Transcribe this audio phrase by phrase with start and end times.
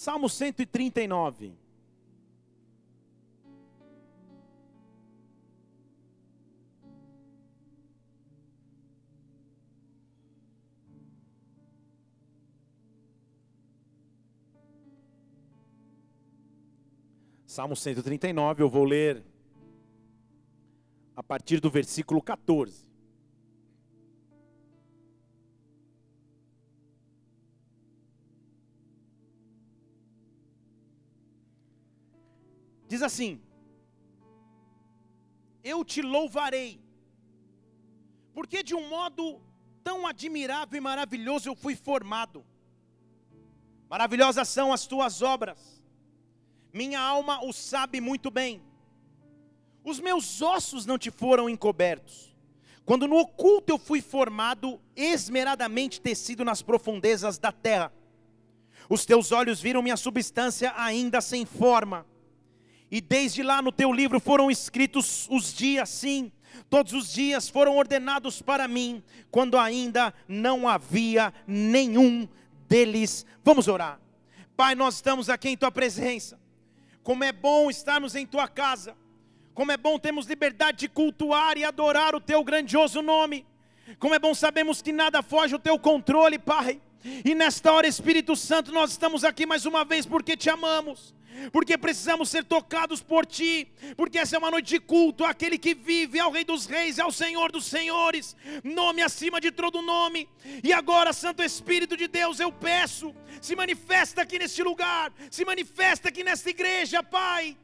[0.00, 1.58] Salmo 139.
[17.44, 19.24] Salmo 139, eu vou ler
[21.16, 22.87] a partir do versículo 14.
[32.88, 33.40] Diz assim:
[35.62, 36.80] Eu te louvarei,
[38.32, 39.40] porque de um modo
[39.84, 42.44] tão admirável e maravilhoso eu fui formado.
[43.90, 45.82] Maravilhosas são as tuas obras,
[46.72, 48.62] minha alma o sabe muito bem.
[49.84, 52.34] Os meus ossos não te foram encobertos,
[52.84, 57.92] quando no oculto eu fui formado, esmeradamente tecido nas profundezas da terra.
[58.88, 62.06] Os teus olhos viram minha substância ainda sem forma
[62.90, 66.32] e desde lá no teu livro foram escritos os dias, sim,
[66.70, 72.26] todos os dias foram ordenados para mim, quando ainda não havia nenhum
[72.68, 73.26] deles.
[73.44, 74.00] Vamos orar.
[74.56, 76.40] Pai, nós estamos aqui em tua presença.
[77.02, 78.96] Como é bom estarmos em tua casa.
[79.54, 83.46] Como é bom termos liberdade de cultuar e adorar o teu grandioso nome.
[83.98, 86.80] Como é bom sabemos que nada foge ao teu controle, Pai.
[87.24, 91.14] E nesta hora, Espírito Santo, nós estamos aqui mais uma vez porque te amamos
[91.52, 95.74] porque precisamos ser tocados por Ti, porque essa é uma noite de culto àquele que
[95.74, 100.28] vive, ao Rei dos Reis, ao Senhor dos Senhores, nome acima de todo nome.
[100.62, 106.08] E agora, Santo Espírito de Deus, eu peço, se manifesta aqui neste lugar, se manifesta
[106.08, 107.56] aqui nesta igreja, Pai,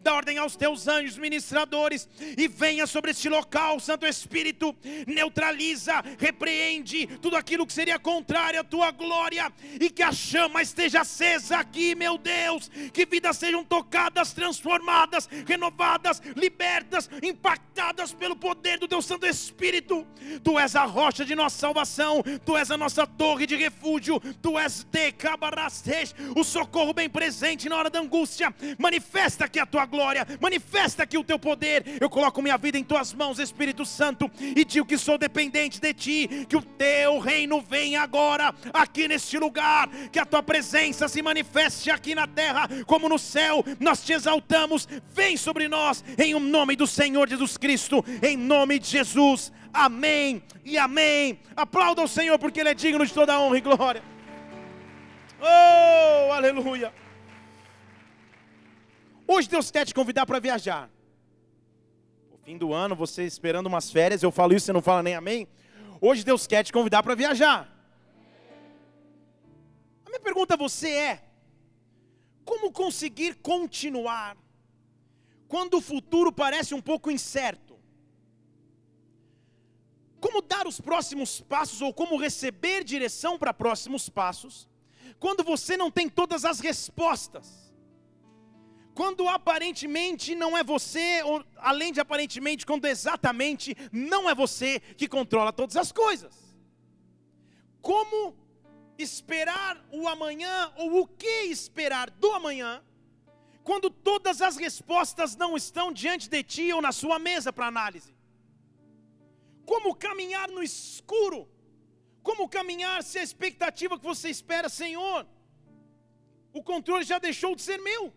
[0.00, 4.74] dá ordem aos Teus anjos ministradores e venha sobre este local, Santo Espírito,
[5.06, 11.02] neutraliza, repreende tudo aquilo que seria contrário à Tua glória e que a chama esteja
[11.02, 18.78] acesa aqui, meu meu Deus, que vidas sejam tocadas, transformadas, renovadas, libertas, impactadas pelo poder
[18.78, 20.06] do Teu Santo Espírito.
[20.42, 24.58] Tu és a rocha de nossa salvação, Tu és a nossa torre de refúgio, Tu
[24.58, 25.08] és de
[26.34, 28.54] o socorro bem presente na hora da angústia.
[28.78, 31.98] Manifesta aqui a Tua glória, manifesta aqui o Teu poder.
[32.00, 35.92] Eu coloco minha vida em Tuas mãos, Espírito Santo, e digo que sou dependente de
[35.92, 41.20] Ti, que o Teu reino venha agora, aqui neste lugar, que a Tua presença se
[41.20, 43.64] manifeste aqui na terra como no céu.
[43.80, 44.88] Nós te exaltamos.
[45.12, 49.52] Vem sobre nós em nome do Senhor Jesus Cristo, em nome de Jesus.
[49.72, 51.40] Amém e amém.
[51.56, 54.02] Aplauda o Senhor porque ele é digno de toda honra e glória.
[55.40, 56.92] Oh, aleluia.
[59.26, 60.90] Hoje Deus quer te convidar para viajar.
[62.32, 65.14] O fim do ano, você esperando umas férias, eu falo isso, você não fala nem
[65.14, 65.46] amém.
[66.00, 67.68] Hoje Deus quer te convidar para viajar.
[70.06, 71.22] A minha pergunta a você é:
[72.48, 74.34] como conseguir continuar
[75.46, 77.78] quando o futuro parece um pouco incerto?
[80.18, 84.66] Como dar os próximos passos ou como receber direção para próximos passos
[85.20, 87.46] quando você não tem todas as respostas?
[88.94, 95.06] Quando aparentemente não é você, ou além de aparentemente, quando exatamente não é você que
[95.06, 96.34] controla todas as coisas.
[97.82, 98.34] Como
[98.98, 102.82] esperar o amanhã ou o que esperar do amanhã,
[103.62, 108.12] quando todas as respostas não estão diante de ti ou na sua mesa para análise?
[109.64, 111.48] Como caminhar no escuro?
[112.22, 115.26] Como caminhar se a expectativa que você espera, Senhor,
[116.52, 118.12] o controle já deixou de ser meu?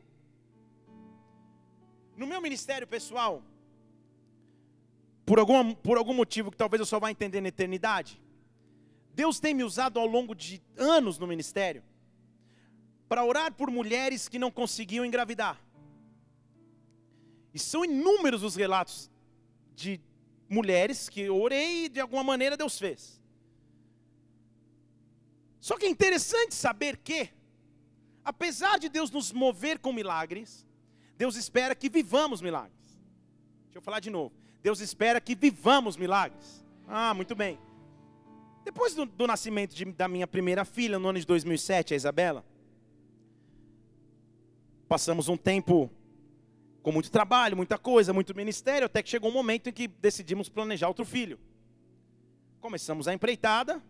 [2.18, 3.44] No meu ministério pessoal,
[5.26, 8.22] por algum, por algum motivo que talvez eu só vá entender na eternidade,
[9.14, 11.84] Deus tem me usado ao longo de anos no ministério
[13.08, 15.62] para orar por mulheres que não conseguiam engravidar.
[17.54, 19.12] E são inúmeros os relatos
[19.76, 20.00] de
[20.48, 23.22] mulheres que eu orei e de alguma maneira Deus fez.
[25.60, 27.30] Só que é interessante saber que,
[28.24, 30.66] apesar de Deus nos mover com milagres,
[31.18, 33.00] Deus espera que vivamos milagres.
[33.66, 34.34] Deixa eu falar de novo.
[34.64, 36.66] Deus espera que vivamos milagres.
[36.88, 37.60] Ah, muito bem.
[38.64, 42.46] Depois do, do nascimento de, da minha primeira filha, no ano de 2007, a Isabela,
[44.88, 45.90] passamos um tempo
[46.82, 50.50] com muito trabalho, muita coisa, muito ministério, até que chegou um momento em que decidimos
[50.50, 51.40] planejar outro filho.
[52.60, 53.82] Começamos a empreitada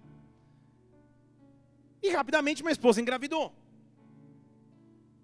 [2.02, 3.54] e rapidamente minha esposa engravidou.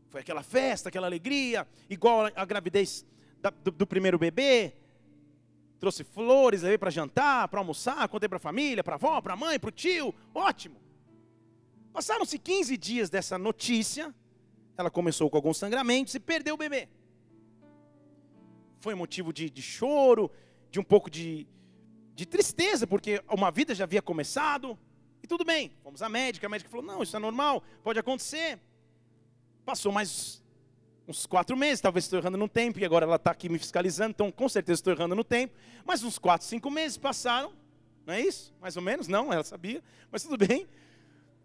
[0.10, 3.06] Foi aquela festa, aquela alegria, igual a gravidez
[3.42, 4.74] da, do, do primeiro bebê,
[5.80, 9.34] Trouxe flores, levei para jantar, para almoçar, contei para a família, para a avó, para
[9.34, 10.14] a mãe, para o tio.
[10.34, 10.82] Ótimo.
[11.94, 14.14] Passaram-se 15 dias dessa notícia,
[14.78, 16.88] ela começou com alguns sangramentos e perdeu o bebê.
[18.80, 20.32] Foi motivo de, de choro,
[20.70, 21.48] de um pouco de,
[22.14, 24.78] de tristeza, porque uma vida já havia começado,
[25.22, 25.72] e tudo bem.
[25.84, 28.60] Fomos à médica, a médica falou: não, isso é normal, pode acontecer.
[29.66, 30.44] Passou mais
[31.08, 34.12] uns quatro meses, talvez estou errando no tempo, e agora ela está aqui me fiscalizando,
[34.12, 35.56] então com certeza estou errando no tempo.
[35.86, 37.54] Mas uns quatro, cinco meses passaram,
[38.06, 38.54] não é isso?
[38.60, 39.08] Mais ou menos?
[39.08, 39.82] Não, ela sabia,
[40.12, 40.68] mas tudo bem.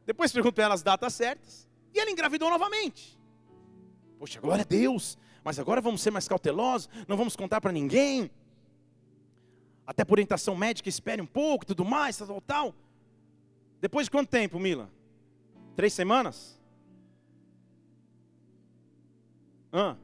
[0.04, 3.16] Depois pergunto para ela as datas certas, e ela engravidou novamente.
[4.18, 8.30] Poxa, glória a Deus, mas agora vamos ser mais cautelosos, não vamos contar para ninguém.
[9.86, 12.74] Até por orientação médica, espere um pouco, tudo mais, tal, tal.
[13.80, 14.90] Depois de quanto tempo, Mila?
[15.74, 16.60] Três semanas?
[19.72, 19.96] Hã?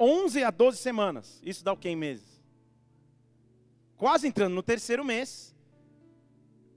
[0.00, 1.40] 11 a 12 semanas.
[1.44, 2.42] Isso dá o que em meses?
[3.96, 5.54] Quase entrando no terceiro mês,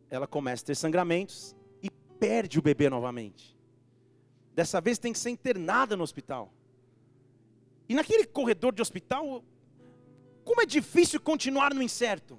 [0.09, 1.89] ela começa a ter sangramentos e
[2.19, 3.57] perde o bebê novamente.
[4.53, 6.53] Dessa vez tem que ser internada no hospital.
[7.89, 9.43] E naquele corredor de hospital,
[10.43, 12.37] como é difícil continuar no incerto.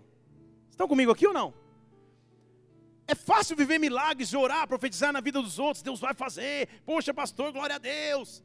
[0.71, 1.53] Estão comigo aqui ou não?
[3.09, 5.83] É fácil viver milagres, orar, profetizar na vida dos outros.
[5.83, 6.69] Deus vai fazer.
[6.85, 8.43] Poxa, pastor, glória a Deus.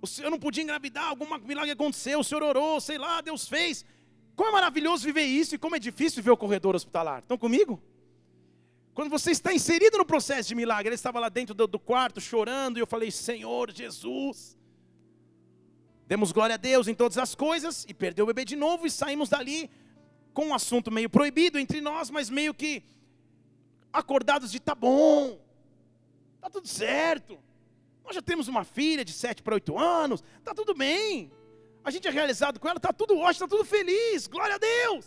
[0.00, 3.84] O Senhor não podia engravidar, algum milagre aconteceu, o Senhor orou, sei lá, Deus fez.
[4.36, 7.20] Como é maravilhoso viver isso e como é difícil viver o corredor hospitalar.
[7.20, 7.82] Estão comigo?
[8.94, 12.20] Quando você está inserido no processo de milagre, ele estava lá dentro do, do quarto
[12.20, 14.56] chorando e eu falei: Senhor Jesus,
[16.06, 18.90] demos glória a Deus em todas as coisas e perdeu o bebê de novo e
[18.90, 19.68] saímos dali
[20.38, 22.84] com um assunto meio proibido entre nós, mas meio que
[23.92, 25.36] acordados de tá bom,
[26.40, 27.36] tá tudo certo.
[28.04, 31.32] Nós já temos uma filha de 7 para 8 anos, tá tudo bem.
[31.82, 34.28] A gente é realizado com ela, tá tudo ótimo, tá tudo feliz.
[34.28, 35.06] Glória a Deus.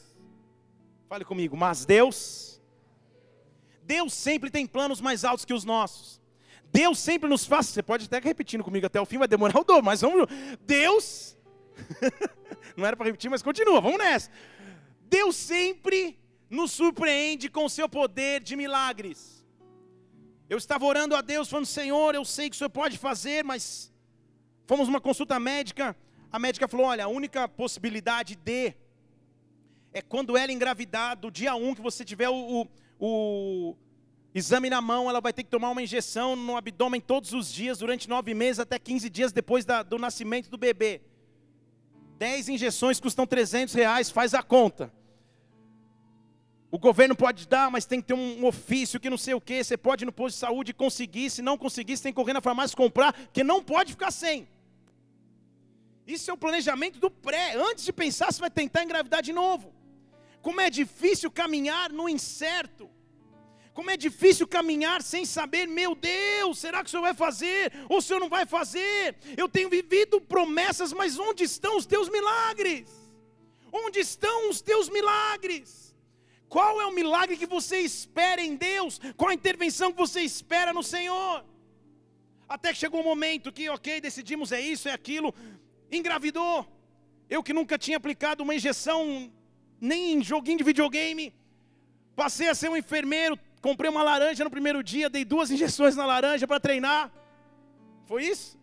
[1.07, 2.61] Fale comigo, mas Deus
[3.83, 6.19] Deus sempre tem planos mais altos que os nossos.
[6.73, 9.63] Deus sempre nos faz, você pode até repetindo comigo até o fim, vai demorar o
[9.63, 10.27] dobro, mas vamos.
[10.65, 11.37] Deus,
[12.75, 14.29] não era para repetir, mas continua, vamos nessa.
[15.11, 16.17] Deus sempre
[16.49, 19.45] nos surpreende com seu poder de milagres.
[20.49, 23.93] Eu estava orando a Deus, falando: Senhor, eu sei que o Senhor pode fazer, mas
[24.65, 25.97] fomos uma consulta médica.
[26.31, 28.73] A médica falou: Olha, a única possibilidade de
[29.93, 32.67] é quando ela engravidar, do dia 1 que você tiver o, o,
[32.97, 33.75] o
[34.33, 37.79] exame na mão, ela vai ter que tomar uma injeção no abdômen todos os dias,
[37.79, 41.01] durante nove meses até 15 dias depois da, do nascimento do bebê.
[42.17, 45.00] Dez injeções custam 300 reais, faz a conta.
[46.71, 49.61] O governo pode dar, mas tem que ter um ofício que não sei o que.
[49.61, 51.29] Você pode ir no posto de saúde conseguir.
[51.29, 54.47] Se não conseguir, você tem que correr na farmácia comprar, porque não pode ficar sem.
[56.07, 57.55] Isso é o planejamento do pré.
[57.55, 59.73] Antes de pensar se vai tentar engravidar de novo.
[60.41, 62.89] Como é difícil caminhar no incerto.
[63.73, 67.71] Como é difícil caminhar sem saber, meu Deus, será que o Senhor vai fazer?
[67.89, 69.15] Ou o Senhor não vai fazer?
[69.35, 72.89] Eu tenho vivido promessas, mas onde estão os teus milagres?
[73.71, 75.90] Onde estão os teus milagres?
[76.53, 78.99] Qual é o milagre que você espera em Deus?
[79.15, 81.45] Qual a intervenção que você espera no Senhor?
[82.55, 85.33] Até que chegou um momento que, ok, decidimos é isso, é aquilo,
[85.89, 86.67] engravidou.
[87.29, 89.31] Eu que nunca tinha aplicado uma injeção,
[89.79, 91.33] nem em joguinho de videogame,
[92.17, 96.05] passei a ser um enfermeiro, comprei uma laranja no primeiro dia, dei duas injeções na
[96.05, 97.09] laranja para treinar.
[98.09, 98.59] Foi isso?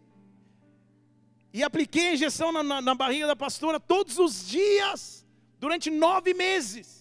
[1.54, 5.26] E apliquei a injeção na, na, na barriga da pastora todos os dias,
[5.58, 6.97] durante nove meses.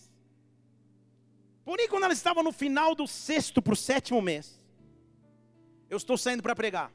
[1.67, 4.57] Porém, quando ela estava no final do sexto para o sétimo mês,
[5.89, 6.89] eu estou saindo para pregar.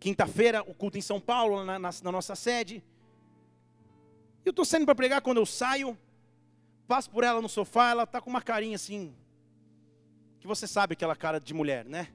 [0.00, 2.82] Quinta-feira, o culto em São Paulo, na, na, na nossa sede.
[4.44, 5.96] Eu estou saindo para pregar quando eu saio,
[6.88, 9.14] passo por ela no sofá, ela está com uma carinha assim,
[10.40, 12.08] que você sabe aquela cara de mulher, né?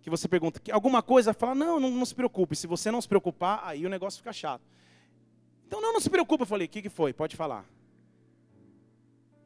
[0.00, 3.08] Que você pergunta, alguma coisa, fala, não, não, não se preocupe, se você não se
[3.08, 4.62] preocupar, aí o negócio fica chato.
[5.66, 7.12] Então, não, não se preocupe, eu falei, o que, que foi?
[7.12, 7.66] Pode falar.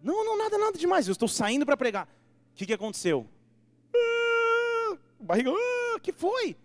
[0.02, 1.06] Não, não, nada, nada demais.
[1.06, 2.06] Eu estou saindo para pregar.
[2.52, 3.26] O que, que aconteceu?
[3.94, 6.56] Ah, barriga, ah, que foi?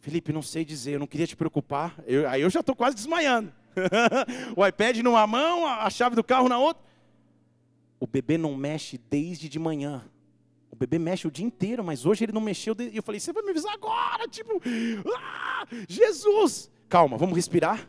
[0.00, 1.94] Felipe, não sei dizer, eu não queria te preocupar.
[2.06, 3.52] Eu, aí eu já estou quase desmaiando.
[4.56, 6.82] o iPad numa mão, a chave do carro na outra.
[8.00, 10.04] O bebê não mexe desde de manhã.
[10.70, 12.74] O bebê mexe o dia inteiro, mas hoje ele não mexeu.
[12.78, 14.28] E eu falei, você vai me avisar agora?
[14.28, 14.60] Tipo,
[15.16, 16.70] ah, Jesus!
[16.88, 17.88] Calma, vamos respirar.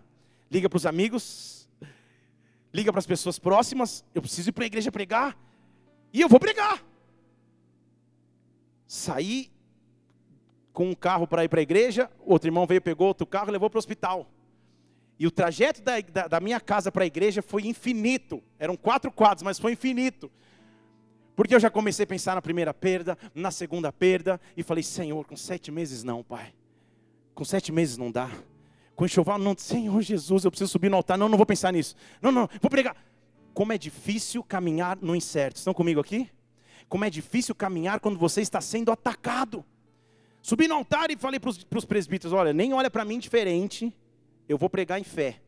[0.52, 1.59] Liga para os amigos
[2.74, 5.38] liga para as pessoas próximas, eu preciso ir para a igreja pregar,
[6.14, 6.84] e eu vou pregar.
[8.88, 9.52] Saí
[10.74, 13.52] com um carro para ir para a igreja, outro irmão veio, pegou outro carro e
[13.52, 14.28] levou para o hospital.
[15.20, 18.42] E o trajeto da, da, da minha casa para a igreja foi infinito.
[18.58, 20.32] Eram quatro quadros, mas foi infinito.
[21.36, 25.26] Porque eu já comecei a pensar na primeira perda, na segunda perda, e falei, Senhor,
[25.26, 26.54] com sete meses não, Pai.
[27.36, 28.30] Com sete meses não dá.
[29.00, 31.18] Com enxoval, não, Senhor Jesus, eu preciso subir no altar.
[31.18, 31.96] Não, não vou pensar nisso.
[32.22, 32.98] Não, não, vou pregar.
[33.54, 35.56] Como é difícil caminhar no incerto.
[35.56, 36.30] Estão comigo aqui?
[36.90, 39.64] Como é difícil caminhar quando você está sendo atacado.
[40.42, 43.96] Subi no altar e falei para os presbíteros: olha, nem olha para mim diferente,
[44.50, 45.40] eu vou pregar em fé.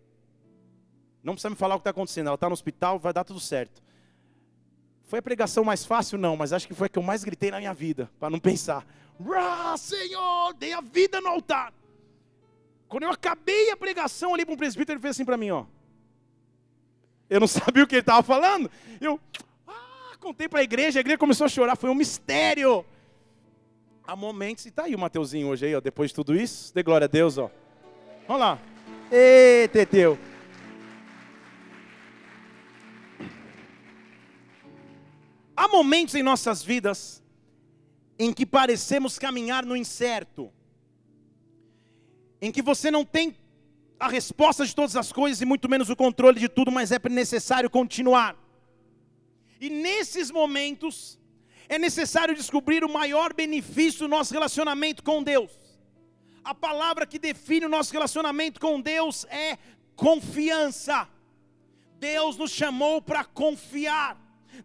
[1.22, 3.42] Não precisa me falar o que está acontecendo, ela está no hospital, vai dar tudo
[3.42, 3.84] certo.
[5.04, 6.18] Foi a pregação mais fácil?
[6.18, 8.40] Não, mas acho que foi a que eu mais gritei na minha vida, para não
[8.40, 8.88] pensar.
[9.78, 11.74] Senhor, dei a vida no altar.
[12.92, 15.64] Quando eu acabei a pregação ali para um presbítero, ele fez assim para mim, ó.
[17.30, 18.70] Eu não sabia o que ele estava falando.
[19.00, 19.18] Eu
[19.66, 22.86] ah, contei para a igreja, a igreja começou a chorar, foi um mistério.
[24.06, 26.84] Há momentos, e está aí o Mateuzinho hoje aí, ó, depois de tudo isso, dê
[26.84, 27.50] glória a Deus, ó.
[28.28, 28.60] Vamos lá.
[29.10, 30.20] Ê, Teteu.
[35.56, 37.24] Há momentos em nossas vidas
[38.20, 40.52] em que parecemos caminhar no incerto,
[42.42, 43.36] em que você não tem
[44.00, 47.00] a resposta de todas as coisas e muito menos o controle de tudo, mas é
[47.08, 48.36] necessário continuar.
[49.60, 51.20] E nesses momentos,
[51.70, 55.52] é necessário descobrir o maior benefício do nosso relacionamento com Deus.
[56.44, 59.60] A palavra que define o nosso relacionamento com Deus é
[59.96, 61.08] confiança.
[62.00, 64.20] Deus nos chamou para confiar,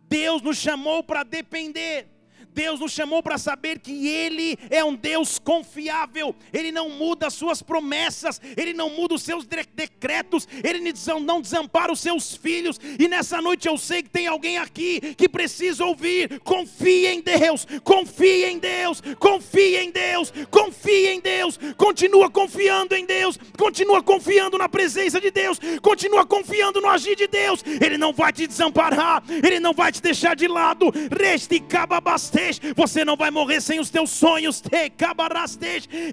[0.08, 2.08] Deus nos chamou para depender.
[2.56, 7.34] Deus nos chamou para saber que Ele é um Deus confiável, Ele não muda as
[7.34, 12.80] suas promessas, Ele não muda os seus decretos, Ele não desampara os seus filhos.
[12.98, 17.66] E nessa noite eu sei que tem alguém aqui que precisa ouvir: confie em Deus,
[17.84, 24.56] confie em Deus, confie em Deus, confie em Deus, continua confiando em Deus, continua confiando
[24.56, 27.62] na presença de Deus, continua confiando no agir de Deus.
[27.84, 30.90] Ele não vai te desamparar, Ele não vai te deixar de lado.
[31.20, 34.62] Reste cababastei você não vai morrer sem os teus sonhos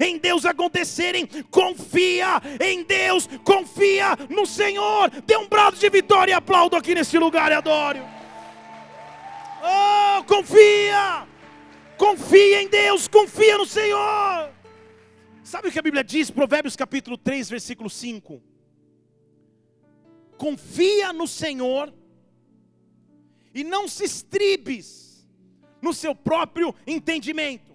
[0.01, 1.27] em Deus acontecerem.
[1.49, 5.09] Confia em Deus, confia no Senhor.
[5.25, 7.99] Dê um brado de vitória e aplaudo aqui neste lugar e adoro.
[9.63, 11.27] Oh, confia!
[11.97, 14.51] Confia em Deus, confia no Senhor.
[15.43, 16.31] Sabe o que a Bíblia diz?
[16.31, 18.41] Provérbios capítulo 3, versículo 5.
[20.37, 21.93] Confia no Senhor
[23.53, 25.02] e não se estribes
[25.83, 27.73] no seu próprio entendimento.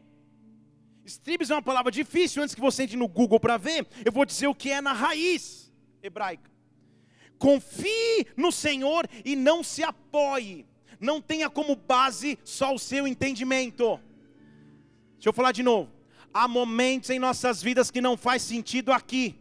[1.04, 4.24] Estribes é uma palavra difícil, antes que você entre no Google para ver, eu vou
[4.24, 5.70] dizer o que é na raiz
[6.02, 6.50] hebraica.
[7.38, 10.66] Confie no Senhor e não se apoie,
[10.98, 14.00] não tenha como base só o seu entendimento.
[15.14, 15.92] Deixa eu falar de novo.
[16.32, 19.38] Há momentos em nossas vidas que não faz sentido aqui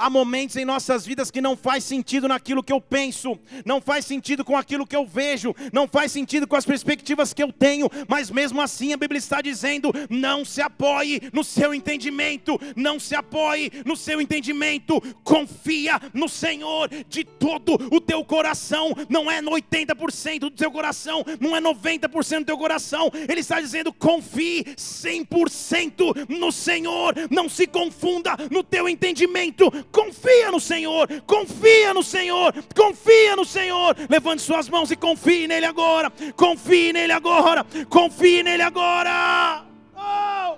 [0.00, 4.06] Há momentos em nossas vidas que não faz sentido naquilo que eu penso, não faz
[4.06, 7.86] sentido com aquilo que eu vejo, não faz sentido com as perspectivas que eu tenho,
[8.08, 13.14] mas mesmo assim a Bíblia está dizendo: não se apoie no seu entendimento, não se
[13.14, 19.50] apoie no seu entendimento, confia no Senhor de todo o teu coração, não é no
[19.50, 26.26] 80% do teu coração, não é 90% do teu coração, Ele está dizendo: confie 100%
[26.30, 33.34] no Senhor, não se confunda no teu entendimento Confia no Senhor, confia no Senhor, confia
[33.34, 33.96] no Senhor.
[34.08, 36.12] Levante suas mãos e confie nele agora.
[36.36, 37.66] Confie nele agora.
[37.88, 39.64] Confie nele agora.
[39.96, 40.56] Oh!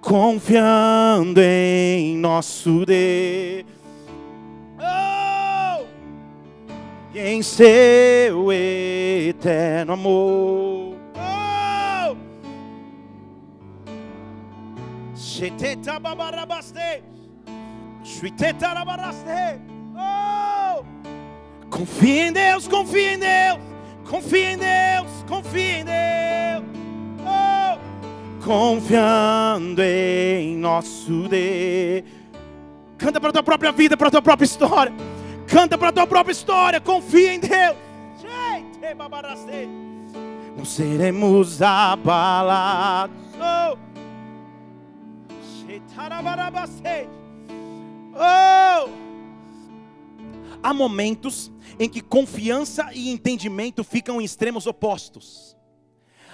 [0.00, 3.64] Confiando em nosso Deus.
[4.78, 5.86] Oh!
[7.14, 10.96] E em seu eterno amor.
[11.16, 12.16] Oh!
[19.96, 20.84] Oh!
[21.70, 23.58] Confia em Deus, confia em Deus,
[24.08, 26.64] confia em Deus, confia em Deus.
[27.20, 28.44] Oh!
[28.44, 32.04] Confiando em nosso Deus.
[32.98, 34.92] Canta para a tua própria vida, para a tua própria história.
[35.46, 36.80] Canta para a tua própria história.
[36.80, 37.76] Confia em Deus.
[40.56, 43.16] Não seremos abalados.
[43.38, 43.78] Oh.
[48.14, 48.88] Oh!
[50.62, 55.56] Há momentos em que confiança e entendimento ficam em extremos opostos.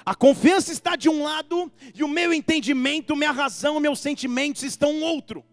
[0.05, 5.01] A confiança está de um lado e o meu entendimento, minha razão, meus sentimentos estão
[5.01, 5.45] outro.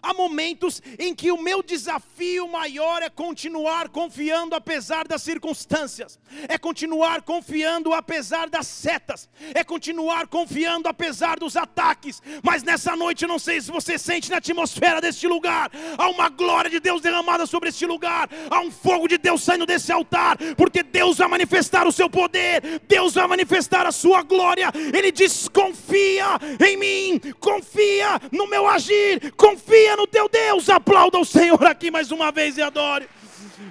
[0.00, 6.18] Há momentos em que o meu desafio maior é continuar confiando apesar das circunstâncias,
[6.48, 12.22] é continuar confiando apesar das setas, é continuar confiando apesar dos ataques.
[12.42, 16.70] Mas nessa noite, não sei se você sente na atmosfera deste lugar, há uma glória
[16.70, 20.82] de Deus derramada sobre este lugar, há um fogo de Deus saindo desse altar, porque
[20.82, 24.70] Deus vai manifestar o seu poder, Deus vai manifestar a sua glória.
[24.74, 30.68] Ele diz: confia em mim, confia no meu agir, confia no teu Deus.
[30.68, 33.08] Aplauda o Senhor aqui mais uma vez e adore.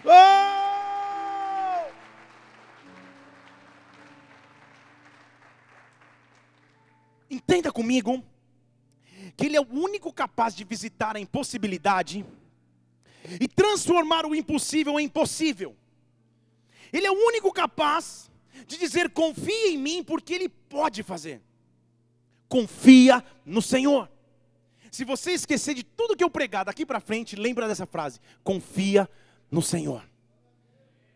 [0.06, 0.62] Oh!
[7.30, 8.24] Entenda comigo
[9.38, 12.26] que Ele é o único capaz de visitar a impossibilidade
[13.40, 15.76] e transformar o impossível em possível.
[16.92, 18.30] Ele é o único capaz
[18.68, 21.42] de dizer: confia em mim, porque Ele pode fazer.
[22.50, 24.10] Confia no Senhor.
[24.92, 29.10] Se você esquecer de tudo que eu pregar daqui para frente, lembra dessa frase: confia
[29.50, 30.04] no Senhor.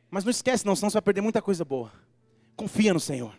[0.10, 1.91] Mas não esquece, não, senão você vai perder muita coisa boa.
[2.55, 3.36] Confia no Senhor.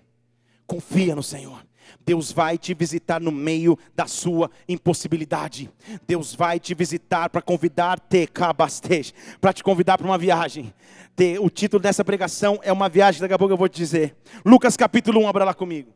[0.66, 1.64] Confia no Senhor.
[2.04, 5.70] Deus vai te visitar no meio da sua impossibilidade.
[6.06, 8.28] Deus vai te visitar para convidar-te,
[9.40, 10.74] para te convidar para uma viagem.
[11.40, 14.14] O título dessa pregação é uma viagem, daqui a pouco eu vou te dizer.
[14.44, 15.94] Lucas capítulo 1, abra lá comigo.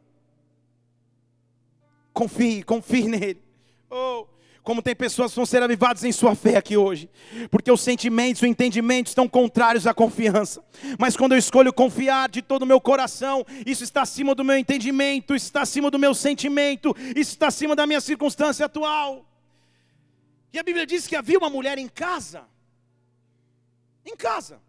[2.15, 3.43] Confie, confie nele.
[3.91, 4.27] Oh,
[4.63, 7.09] como tem pessoas que vão ser avivadas em sua fé aqui hoje,
[7.51, 10.63] porque os sentimentos, o entendimento estão contrários à confiança.
[10.99, 14.57] Mas quando eu escolho confiar de todo o meu coração, isso está acima do meu
[14.57, 19.27] entendimento, isso está acima do meu sentimento, isso está acima da minha circunstância atual.
[20.53, 22.45] E a Bíblia diz que havia uma mulher em casa,
[24.05, 24.61] em casa.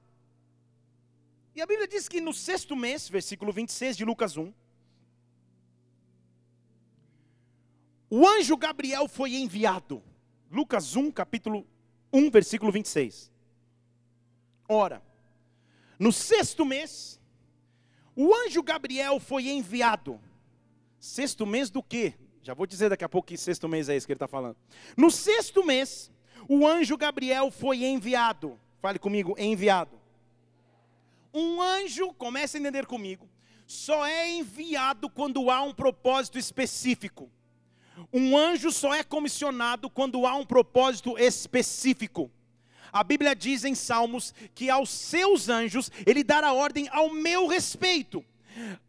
[1.55, 4.53] E a Bíblia diz que no sexto mês, versículo 26 de Lucas 1,
[8.11, 10.03] o anjo Gabriel foi enviado.
[10.51, 11.65] Lucas 1, capítulo
[12.11, 13.31] 1, versículo 26.
[14.67, 15.01] Ora,
[15.97, 17.21] no sexto mês,
[18.13, 20.19] o anjo Gabriel foi enviado.
[20.99, 22.13] Sexto mês do quê?
[22.43, 24.57] Já vou dizer daqui a pouco que sexto mês é esse que ele está falando.
[24.97, 26.11] No sexto mês,
[26.49, 28.59] o anjo Gabriel foi enviado.
[28.81, 29.97] Fale comigo, enviado.
[31.33, 33.29] Um anjo, comece a entender comigo,
[33.65, 37.31] só é enviado quando há um propósito específico.
[38.11, 42.31] Um anjo só é comissionado quando há um propósito específico.
[42.91, 48.23] A Bíblia diz em Salmos que aos seus anjos ele dará ordem ao meu respeito.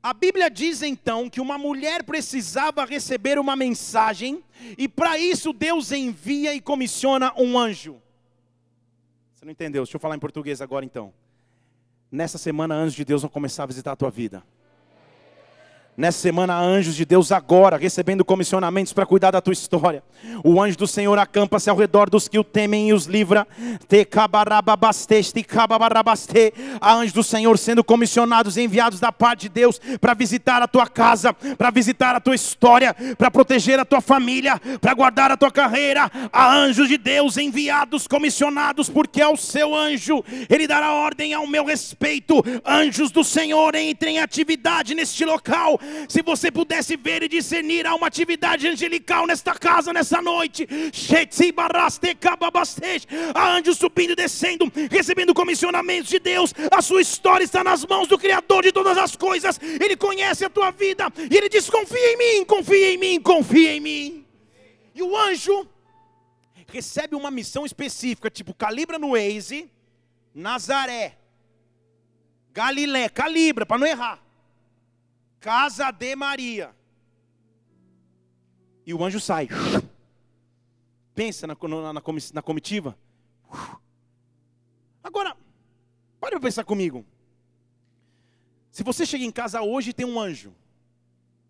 [0.03, 4.43] A Bíblia diz então que uma mulher precisava receber uma mensagem
[4.77, 8.03] e para isso Deus envia e comissiona um anjo.
[9.35, 9.85] Você não entendeu?
[9.85, 11.13] Deixa eu falar em português agora então.
[12.11, 14.45] Nessa semana, anjos de Deus vão começar a visitar a tua vida.
[15.95, 20.03] Nessa semana, anjos de Deus agora, recebendo comissionamentos para cuidar da tua história.
[20.43, 23.47] O anjo do Senhor acampa-se ao redor dos que o temem e os livra.
[26.81, 30.67] Há anjos do Senhor sendo comissionados e enviados da parte de Deus para visitar a
[30.67, 35.37] tua casa, para visitar a tua história, para proteger a tua família, para guardar a
[35.37, 36.11] tua carreira.
[36.33, 41.67] Há anjos de Deus enviados, comissionados, porque ao seu anjo ele dará ordem ao meu
[41.67, 42.43] respeito.
[42.65, 47.95] Anjos do Senhor entrem em atividade neste local se você pudesse ver e discernir, há
[47.95, 50.69] uma atividade angelical nesta casa, nessa noite.
[53.35, 56.55] Há anjos subindo e descendo, recebendo comissionamentos de Deus.
[56.71, 59.59] A sua história está nas mãos do Criador de todas as coisas.
[59.63, 63.75] Ele conhece a tua vida e ele diz: confia em mim, confia em mim, confia
[63.75, 64.27] em mim.
[64.95, 65.67] E o anjo
[66.67, 69.71] recebe uma missão específica, tipo calibra no Waze,
[70.35, 71.19] Nazaré,
[72.53, 74.22] Galilé, calibra para não errar
[75.43, 76.75] casa de Maria.
[78.87, 79.49] E o anjo sai.
[81.15, 82.97] Pensa na, na, na comitiva.
[85.03, 85.37] Agora,
[86.21, 87.05] para pensar comigo.
[88.71, 90.55] Se você chega em casa hoje e tem um anjo,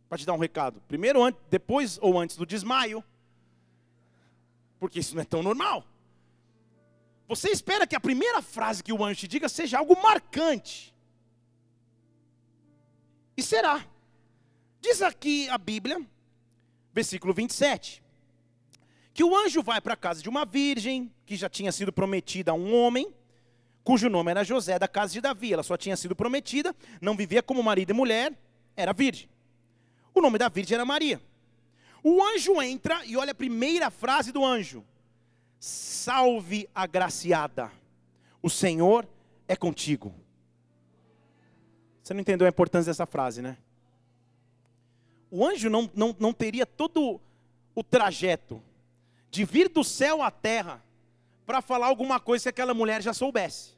[0.09, 3.05] para te dar um recado, primeiro, depois ou antes do desmaio,
[4.81, 5.85] porque isso não é tão normal.
[7.29, 10.92] Você espera que a primeira frase que o anjo te diga seja algo marcante.
[13.37, 13.85] E será.
[14.81, 16.05] Diz aqui a Bíblia,
[16.93, 18.03] versículo 27,
[19.15, 22.51] que o anjo vai para a casa de uma virgem que já tinha sido prometida
[22.51, 23.15] a um homem,
[23.85, 25.53] cujo nome era José da casa de Davi.
[25.53, 28.37] Ela só tinha sido prometida, não vivia como marido e mulher,
[28.77, 29.29] era virgem.
[30.15, 31.21] O nome da virgem era Maria.
[32.03, 34.85] O anjo entra e olha a primeira frase do anjo:
[35.61, 37.71] Salve agraciada,
[38.43, 39.09] o Senhor
[39.47, 40.22] é contigo.
[42.03, 43.57] Você não entendeu a importância dessa frase, né?
[45.31, 47.21] O anjo não, não, não teria todo
[47.75, 48.63] o trajeto
[49.31, 50.83] de vir do céu à terra
[51.47, 53.73] para falar alguma coisa que aquela mulher já soubesse.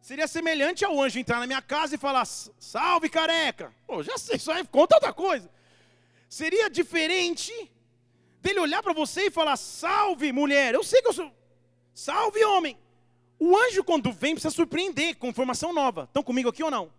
[0.00, 3.72] Seria semelhante ao anjo entrar na minha casa e falar: Salve careca!
[3.86, 5.50] Pô, já sei, só conta outra coisa.
[6.28, 7.52] Seria diferente
[8.40, 10.74] dele olhar para você e falar: Salve mulher!
[10.74, 11.32] Eu sei que eu sou.
[11.94, 12.76] Salve homem!
[13.44, 16.04] O anjo, quando vem, precisa surpreender com informação nova.
[16.04, 16.92] Estão comigo aqui ou não?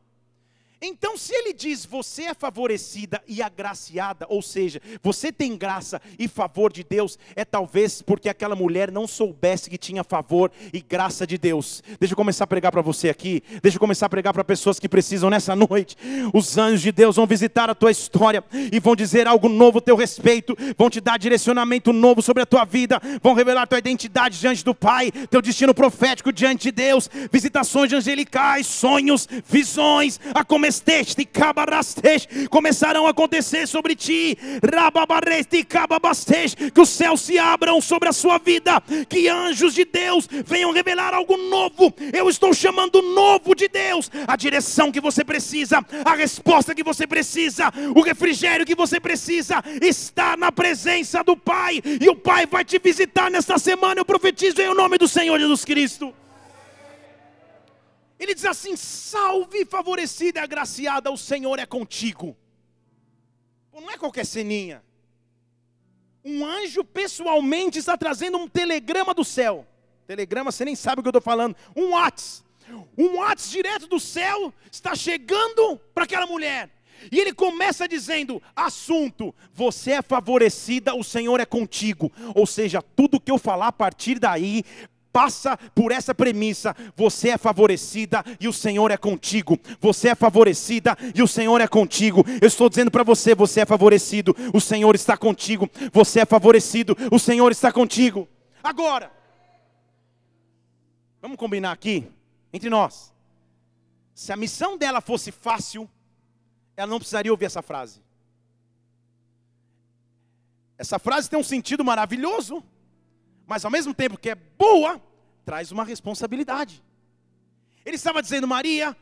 [0.85, 6.27] Então, se ele diz você é favorecida e agraciada, ou seja, você tem graça e
[6.27, 11.25] favor de Deus, é talvez porque aquela mulher não soubesse que tinha favor e graça
[11.25, 11.81] de Deus.
[12.01, 14.77] Deixa eu começar a pregar para você aqui, deixa eu começar a pregar para pessoas
[14.77, 15.95] que precisam nessa noite.
[16.33, 19.81] Os anjos de Deus vão visitar a tua história e vão dizer algo novo a
[19.81, 24.37] teu respeito, vão te dar direcionamento novo sobre a tua vida, vão revelar tua identidade
[24.37, 30.72] diante do Pai, teu destino profético diante de Deus, visitações angelicais, sonhos, visões, a começar
[32.49, 34.37] começarão a acontecer sobre ti,
[36.73, 41.13] que os céus se abram sobre a sua vida, que anjos de Deus venham revelar
[41.13, 41.93] algo novo.
[42.11, 47.05] Eu estou chamando novo de Deus, a direção que você precisa, a resposta que você
[47.05, 52.63] precisa, o refrigério que você precisa, está na presença do Pai, e o Pai vai
[52.63, 54.01] te visitar nesta semana.
[54.01, 56.13] Eu profetizo em nome do Senhor Jesus Cristo.
[58.23, 62.35] Ele diz assim: salve, favorecida e agraciada, o Senhor é contigo.
[63.73, 64.81] Não é qualquer ceninha.
[66.23, 69.67] Um anjo pessoalmente está trazendo um telegrama do céu.
[70.07, 71.55] Telegrama, você nem sabe o que eu estou falando.
[71.75, 72.43] Um WhatsApp.
[72.97, 76.69] Um WhatsApp direto do céu está chegando para aquela mulher.
[77.11, 82.09] E ele começa dizendo: assunto, você é favorecida, o Senhor é contigo.
[82.33, 84.63] Ou seja, tudo que eu falar a partir daí
[85.13, 89.57] passa por essa premissa: você é favorecida e o Senhor é contigo.
[89.79, 92.25] Você é favorecida e o Senhor é contigo.
[92.41, 95.69] Eu estou dizendo para você: você é favorecido, o Senhor está contigo.
[95.93, 98.27] Você é favorecido, o Senhor está contigo.
[98.63, 99.11] Agora,
[101.21, 102.09] vamos combinar aqui
[102.51, 103.13] entre nós.
[104.15, 105.89] Se a missão dela fosse fácil,
[106.75, 108.01] ela não precisaria ouvir essa frase.
[110.77, 112.63] Essa frase tem um sentido maravilhoso
[113.53, 114.99] mas ao mesmo tempo que é boa,
[115.45, 116.83] traz uma responsabilidade.
[117.85, 118.97] Ele estava dizendo, Maria,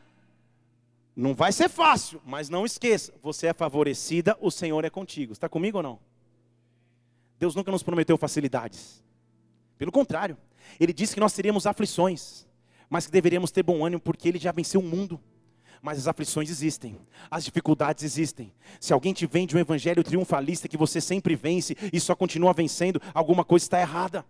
[1.16, 5.32] não vai ser fácil, mas não esqueça, você é favorecida, o Senhor é contigo.
[5.32, 5.98] Está comigo ou não?
[7.38, 9.02] Deus nunca nos prometeu facilidades.
[9.78, 10.36] Pelo contrário,
[10.78, 12.46] Ele disse que nós teríamos aflições,
[12.90, 15.18] mas que deveríamos ter bom ânimo porque Ele já venceu o mundo.
[15.80, 18.52] Mas as aflições existem, as dificuldades existem.
[18.78, 23.00] Se alguém te vende um evangelho triunfalista que você sempre vence e só continua vencendo,
[23.14, 24.26] alguma coisa está errada.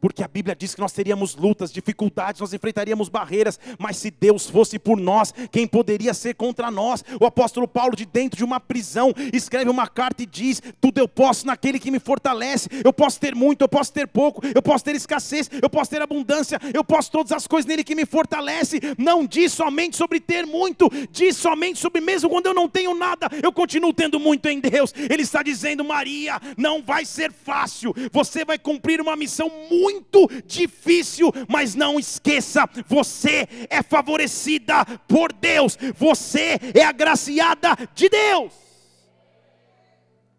[0.00, 4.48] Porque a Bíblia diz que nós teríamos lutas, dificuldades, nós enfrentaríamos barreiras, mas se Deus
[4.48, 7.04] fosse por nós, quem poderia ser contra nós?
[7.20, 11.08] O apóstolo Paulo, de dentro de uma prisão, escreve uma carta e diz: Tudo eu
[11.08, 12.68] posso naquele que me fortalece.
[12.84, 16.02] Eu posso ter muito, eu posso ter pouco, eu posso ter escassez, eu posso ter
[16.02, 18.80] abundância, eu posso todas as coisas nele que me fortalece.
[18.98, 23.28] Não diz somente sobre ter muito, diz somente sobre mesmo quando eu não tenho nada,
[23.42, 24.92] eu continuo tendo muito em Deus.
[24.96, 30.28] Ele está dizendo: Maria, não vai ser fácil, você vai cumprir uma missão muito muito
[30.46, 38.52] difícil, mas não esqueça, você é favorecida por Deus, você é agraciada de Deus.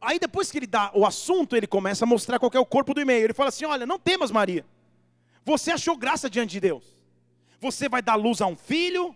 [0.02, 2.94] Aí depois que ele dá o assunto, ele começa a mostrar qual é o corpo
[2.94, 3.24] do e-mail.
[3.24, 4.64] Ele fala assim: olha, não temas, Maria.
[5.44, 6.84] Você achou graça diante de Deus.
[7.60, 9.16] Você vai dar luz a um filho.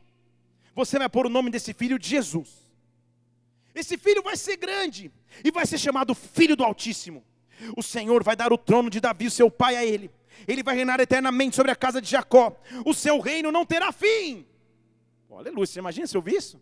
[0.75, 2.49] Você vai pôr o nome desse filho de Jesus.
[3.75, 5.11] Esse filho vai ser grande
[5.43, 7.23] e vai ser chamado Filho do Altíssimo.
[7.77, 10.09] O Senhor vai dar o trono de Davi, seu pai, a ele
[10.47, 14.45] ele vai reinar eternamente sobre a casa de Jacó, o seu reino não terá fim.
[15.29, 16.59] Oh, aleluia, você imagina se eu vi isso?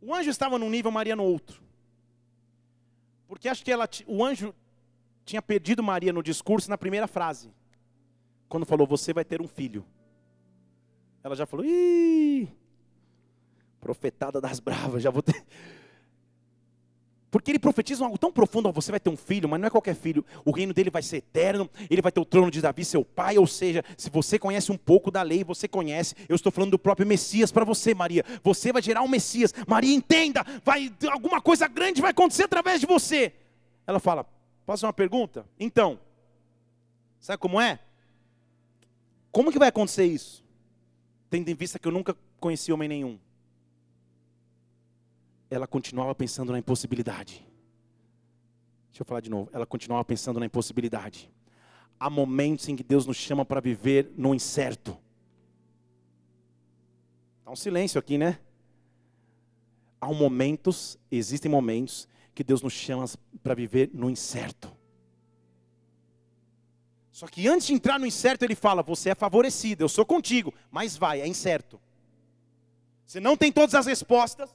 [0.00, 1.60] O anjo estava num nível, Maria no outro.
[3.26, 4.54] Porque acho que ela, o anjo
[5.24, 7.50] tinha perdido Maria no discurso na primeira frase.
[8.48, 9.84] Quando falou, você vai ter um filho.
[11.22, 12.48] Ela já falou, ih,
[13.80, 15.44] profetada das bravas, já vou ter.
[17.38, 19.94] Porque ele profetiza algo tão profundo, você vai ter um filho, mas não é qualquer
[19.94, 20.24] filho.
[20.44, 23.38] O reino dele vai ser eterno, ele vai ter o trono de Davi, seu pai.
[23.38, 26.16] Ou seja, se você conhece um pouco da lei, você conhece.
[26.28, 28.24] Eu estou falando do próprio Messias para você, Maria.
[28.42, 29.54] Você vai gerar um Messias.
[29.68, 33.32] Maria, entenda, vai alguma coisa grande vai acontecer através de você.
[33.86, 34.26] Ela fala:
[34.66, 35.46] Posso uma pergunta?
[35.60, 36.00] Então,
[37.20, 37.78] sabe como é?
[39.30, 40.44] Como que vai acontecer isso?
[41.30, 43.16] Tendo em vista que eu nunca conheci homem nenhum
[45.50, 47.46] ela continuava pensando na impossibilidade.
[48.90, 49.50] Deixa eu falar de novo.
[49.52, 51.30] Ela continuava pensando na impossibilidade.
[51.98, 54.96] Há momentos em que Deus nos chama para viver no incerto.
[57.44, 58.38] Há um silêncio aqui, né?
[60.00, 63.04] Há momentos, existem momentos que Deus nos chama
[63.42, 64.70] para viver no incerto.
[67.10, 70.54] Só que antes de entrar no incerto, ele fala: Você é favorecido, eu sou contigo,
[70.70, 71.80] mas vai, é incerto.
[73.04, 74.54] Você não tem todas as respostas,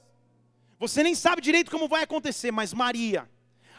[0.88, 3.28] você nem sabe direito como vai acontecer, mas Maria,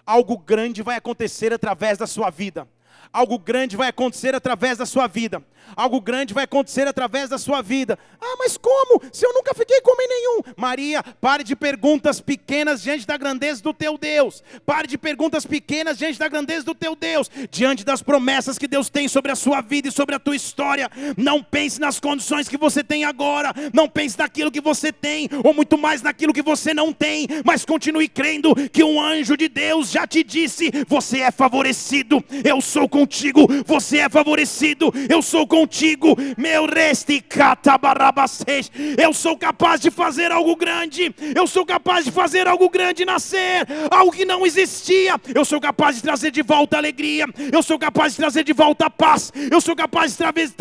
[0.05, 2.67] algo grande vai acontecer através da sua vida.
[3.11, 5.43] Algo grande vai acontecer através da sua vida.
[5.75, 7.97] Algo grande vai acontecer através da sua vida.
[8.21, 9.01] Ah, mas como?
[9.11, 10.41] Se eu nunca fiquei com homem nenhum.
[10.57, 14.43] Maria, pare de perguntas pequenas diante da grandeza do teu Deus.
[14.65, 17.29] Pare de perguntas pequenas diante da grandeza do teu Deus.
[17.49, 20.89] Diante das promessas que Deus tem sobre a sua vida e sobre a tua história.
[21.17, 23.53] Não pense nas condições que você tem agora.
[23.73, 27.27] Não pense naquilo que você tem, ou muito mais naquilo que você não tem.
[27.43, 32.23] Mas continue crendo que um anjo de Deus já te disse: você é favorecido.
[32.43, 33.45] Eu sou contigo.
[33.65, 34.93] Você é favorecido.
[35.09, 38.71] Eu sou contigo, meu reste catabarabacês.
[38.97, 43.67] Eu sou capaz de fazer algo grande, eu sou capaz de fazer algo grande nascer,
[43.91, 45.19] algo que não existia.
[45.33, 48.89] Eu sou capaz de trazer de volta alegria, eu sou capaz de trazer de volta
[48.89, 50.55] paz, eu sou capaz de trazer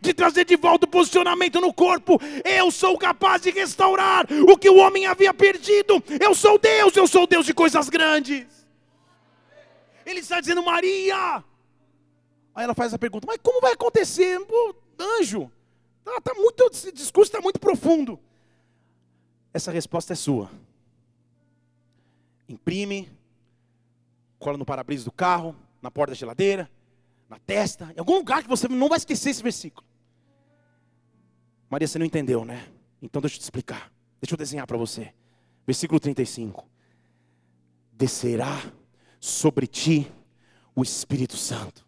[0.00, 2.20] de trazer de volta o posicionamento no corpo.
[2.44, 6.02] Eu sou capaz de restaurar o que o homem havia perdido.
[6.18, 8.57] Eu sou Deus, eu sou Deus de coisas grandes.
[10.08, 11.44] Ele está dizendo, Maria,
[12.58, 14.44] Aí ela faz a pergunta: Mas como vai acontecer?
[14.44, 15.48] Pô, anjo,
[16.02, 18.18] tá, tá muito, esse discurso está muito profundo.
[19.54, 20.50] Essa resposta é sua.
[22.48, 23.08] Imprime,
[24.36, 26.68] cola no para-brisa do carro, na porta da geladeira,
[27.28, 29.86] na testa, em algum lugar que você não vai esquecer esse versículo.
[31.70, 32.66] Maria, você não entendeu, né?
[33.00, 33.92] Então deixa eu te explicar.
[34.20, 35.14] Deixa eu desenhar para você.
[35.64, 36.68] Versículo 35.
[37.92, 38.60] Descerá
[39.20, 40.10] sobre ti
[40.74, 41.86] o Espírito Santo.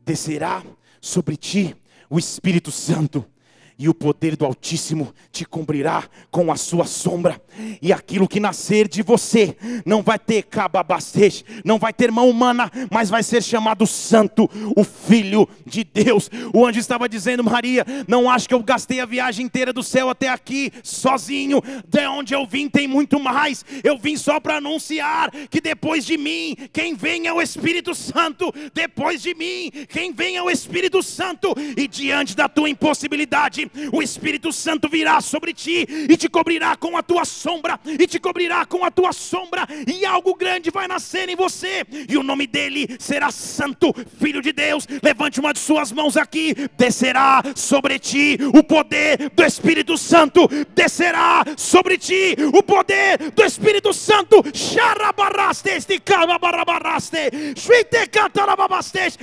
[0.00, 0.64] Descerá
[1.00, 1.74] sobre ti
[2.08, 3.26] o Espírito Santo
[3.78, 7.40] e o poder do Altíssimo te cobrirá com a sua sombra,
[7.80, 12.70] e aquilo que nascer de você não vai ter cababastej, não vai ter mão humana,
[12.90, 16.30] mas vai ser chamado Santo, o Filho de Deus.
[16.52, 20.08] O anjo estava dizendo, Maria, não acho que eu gastei a viagem inteira do céu
[20.08, 25.30] até aqui, sozinho, de onde eu vim tem muito mais, eu vim só para anunciar
[25.50, 30.36] que depois de mim, quem vem é o Espírito Santo, depois de mim, quem vem
[30.36, 35.86] é o Espírito Santo, e diante da tua impossibilidade, o Espírito Santo virá sobre ti
[36.08, 40.04] e te cobrirá com a tua sombra, e te cobrirá com a tua sombra, e
[40.04, 44.86] algo grande vai nascer em você, e o nome dele será Santo, Filho de Deus.
[45.02, 51.44] Levante uma de suas mãos aqui, descerá sobre ti o poder do Espírito Santo, descerá
[51.56, 54.42] sobre ti o poder do Espírito Santo.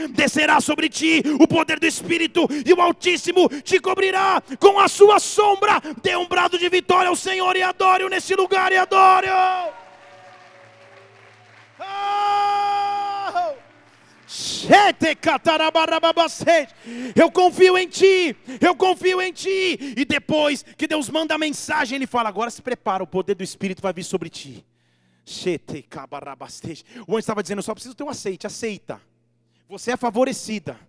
[0.09, 5.19] Descerá sobre ti o poder do Espírito, e o Altíssimo te cobrirá com a sua
[5.19, 5.81] sombra.
[6.01, 9.73] Dê um brado de vitória ao Senhor e adore-o nesse lugar e adore-o.
[11.79, 13.53] Oh!
[17.15, 19.93] Eu confio em ti, eu confio em ti.
[19.95, 23.43] E depois que Deus manda a mensagem, Ele fala: agora se prepara, o poder do
[23.43, 24.65] Espírito vai vir sobre ti.
[27.07, 29.01] O anjo estava dizendo: eu só preciso ter um aceite, aceita.
[29.69, 30.79] Você é favorecida.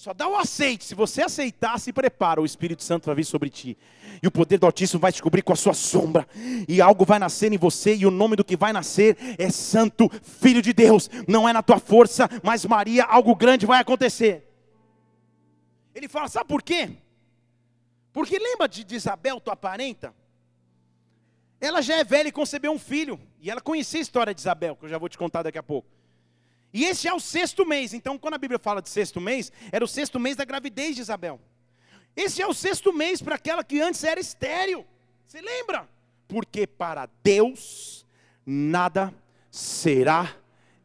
[0.00, 0.86] Só dá o aceite.
[0.86, 2.40] Se você aceitar, se prepara.
[2.40, 3.76] O Espírito Santo vai vir sobre ti.
[4.22, 6.26] E o poder do Altíssimo vai te cobrir com a sua sombra.
[6.66, 7.94] E algo vai nascer em você.
[7.94, 11.10] E o nome do que vai nascer é Santo Filho de Deus.
[11.28, 14.50] Não é na tua força, mas Maria, algo grande vai acontecer.
[15.94, 16.96] Ele fala: Sabe por quê?
[18.10, 20.14] Porque lembra de Isabel, tua parenta?
[21.60, 23.20] Ela já é velha e concebeu um filho.
[23.38, 25.62] E ela conhecia a história de Isabel, que eu já vou te contar daqui a
[25.62, 25.99] pouco.
[26.72, 27.92] E esse é o sexto mês.
[27.92, 31.02] Então, quando a Bíblia fala de sexto mês, era o sexto mês da gravidez de
[31.02, 31.40] Isabel.
[32.16, 34.86] Esse é o sexto mês para aquela que antes era estéril.
[35.26, 35.88] Você lembra?
[36.28, 38.06] Porque para Deus
[38.44, 39.12] nada
[39.50, 40.36] será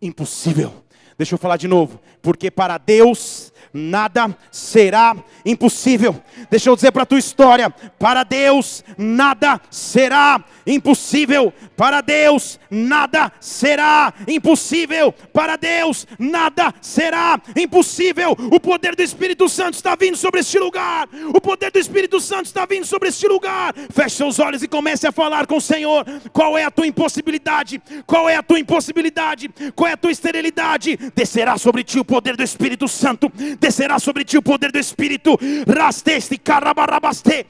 [0.02, 0.84] impossível.
[1.18, 2.00] Deixa eu falar de novo.
[2.22, 6.16] Porque para Deus nada será impossível.
[6.50, 11.54] Deixa eu dizer para a tua história: para Deus nada será impossível.
[11.76, 15.12] Para Deus nada será impossível.
[15.34, 18.32] Para Deus nada será impossível.
[18.32, 21.08] O poder do Espírito Santo está vindo sobre este lugar.
[21.34, 23.74] O poder do Espírito Santo está vindo sobre este lugar.
[23.92, 26.06] Feche seus olhos e comece a falar com o Senhor.
[26.32, 27.82] Qual é a tua impossibilidade?
[28.06, 29.50] Qual é a tua impossibilidade?
[29.76, 30.98] Qual é a tua esterilidade?
[31.14, 33.32] Descerá sobre ti o poder do Espírito Santo.
[33.60, 35.38] Descerá sobre ti o poder do Espírito.
[35.68, 37.48] Rasteste, carabarabaste,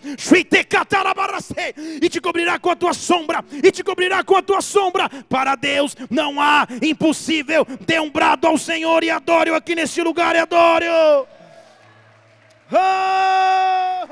[2.01, 5.09] e te cobrirá com a tua sombra, e te cobrirá com a tua sombra.
[5.29, 7.65] Para Deus não há impossível.
[7.85, 11.27] Dê um brado ao Senhor e adore-o aqui neste lugar e adore-o.
[12.71, 14.09] Oh!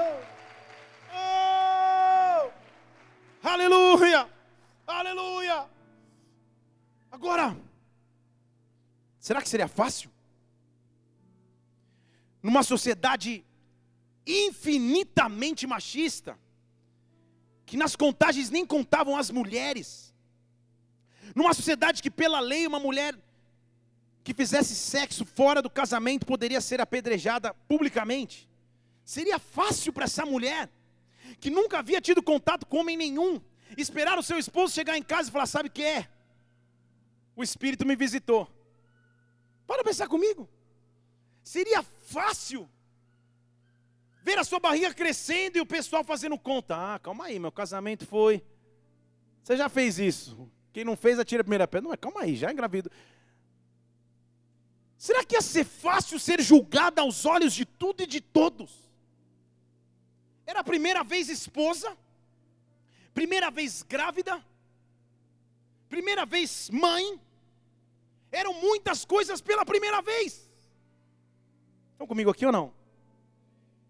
[1.15, 2.49] Oh!
[3.43, 4.27] Aleluia!
[4.87, 5.63] Aleluia!
[7.11, 7.55] Agora,
[9.23, 10.11] Será que seria fácil?
[12.41, 13.45] Numa sociedade
[14.27, 16.37] infinitamente machista,
[17.65, 20.13] que nas contagens nem contavam as mulheres,
[21.33, 23.17] numa sociedade que, pela lei, uma mulher
[24.25, 28.49] que fizesse sexo fora do casamento poderia ser apedrejada publicamente.
[29.05, 30.69] Seria fácil para essa mulher,
[31.39, 33.39] que nunca havia tido contato com homem nenhum,
[33.77, 36.09] esperar o seu esposo chegar em casa e falar: Sabe o que é?
[37.37, 38.51] O Espírito me visitou.
[39.73, 40.47] Para pensar comigo.
[41.43, 42.69] Seria fácil
[44.21, 46.75] ver a sua barriga crescendo e o pessoal fazendo conta.
[46.75, 48.43] Ah, calma aí, meu casamento foi.
[49.43, 50.47] Você já fez isso?
[50.71, 51.87] Quem não fez, atira a primeira pedra.
[51.87, 52.91] Não, é calma aí, já engravido.
[54.95, 58.71] Será que ia ser fácil ser julgada aos olhos de tudo e de todos?
[60.45, 61.97] Era a primeira vez esposa,
[63.11, 64.39] primeira vez grávida,
[65.89, 67.19] primeira vez mãe.
[68.33, 70.49] Eram muitas coisas pela primeira vez.
[71.91, 72.73] Estão comigo aqui ou não?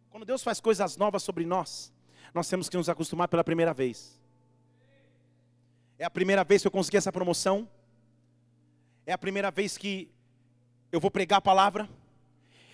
[0.10, 1.94] Quando Deus faz coisas novas sobre nós,
[2.34, 4.20] nós temos que nos acostumar pela primeira vez.
[5.98, 7.70] É a primeira vez que eu consegui essa promoção.
[9.06, 10.12] É a primeira vez que
[10.92, 11.90] eu vou pregar a palavra.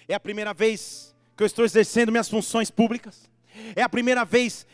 [0.07, 3.29] É a primeira vez que eu estou exercendo minhas funções públicas.
[3.75, 4.65] É a primeira vez,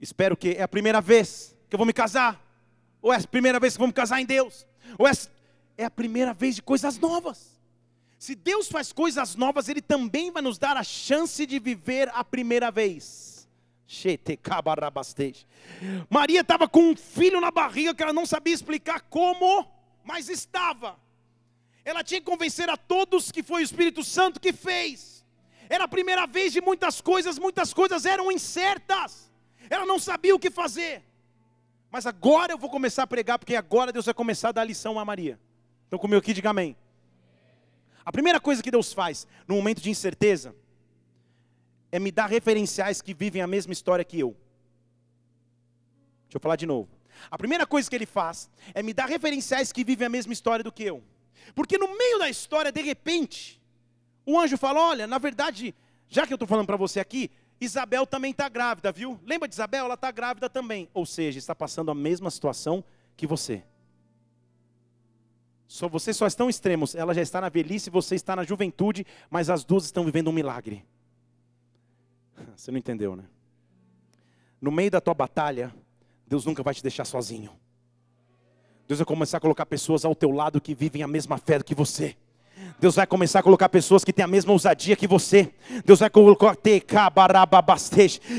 [0.00, 2.40] espero que é a primeira vez que eu vou me casar.
[3.02, 4.64] Ou é a primeira vez que eu vou me casar em Deus.
[4.98, 5.12] Ou é,
[5.76, 7.60] é a primeira vez de coisas novas.
[8.18, 12.24] Se Deus faz coisas novas, Ele também vai nos dar a chance de viver a
[12.24, 13.46] primeira vez.
[16.08, 19.68] Maria estava com um filho na barriga que ela não sabia explicar como,
[20.02, 20.98] mas estava.
[21.84, 25.24] Ela tinha que convencer a todos que foi o Espírito Santo que fez.
[25.68, 29.30] Era a primeira vez de muitas coisas, muitas coisas eram incertas.
[29.68, 31.02] Ela não sabia o que fazer.
[31.94, 34.98] Mas agora eu vou começar a pregar, porque agora Deus vai começar a dar lição
[34.98, 35.38] a Maria.
[35.86, 36.76] Então comigo aqui, diga amém.
[38.04, 40.56] A primeira coisa que Deus faz no momento de incerteza
[41.92, 44.36] é me dar referenciais que vivem a mesma história que eu.
[46.24, 46.88] Deixa eu falar de novo.
[47.30, 50.64] A primeira coisa que ele faz é me dar referenciais que vivem a mesma história
[50.64, 51.00] do que eu.
[51.54, 53.62] Porque no meio da história, de repente,
[54.26, 55.72] o anjo fala: Olha, na verdade,
[56.08, 57.30] já que eu estou falando para você aqui,
[57.60, 59.18] Isabel também está grávida, viu?
[59.24, 59.84] Lembra de Isabel?
[59.86, 60.88] Ela está grávida também.
[60.92, 62.84] Ou seja, está passando a mesma situação
[63.16, 63.62] que você.
[65.66, 66.94] Só vocês só estão extremos.
[66.94, 70.32] Ela já está na velhice, você está na juventude, mas as duas estão vivendo um
[70.32, 70.84] milagre.
[72.56, 73.24] Você não entendeu, né?
[74.60, 75.74] No meio da tua batalha,
[76.26, 77.52] Deus nunca vai te deixar sozinho.
[78.86, 81.74] Deus vai começar a colocar pessoas ao teu lado que vivem a mesma fé que
[81.74, 82.16] você.
[82.84, 85.48] Deus vai começar a colocar pessoas que têm a mesma ousadia que você.
[85.86, 86.54] Deus vai colocar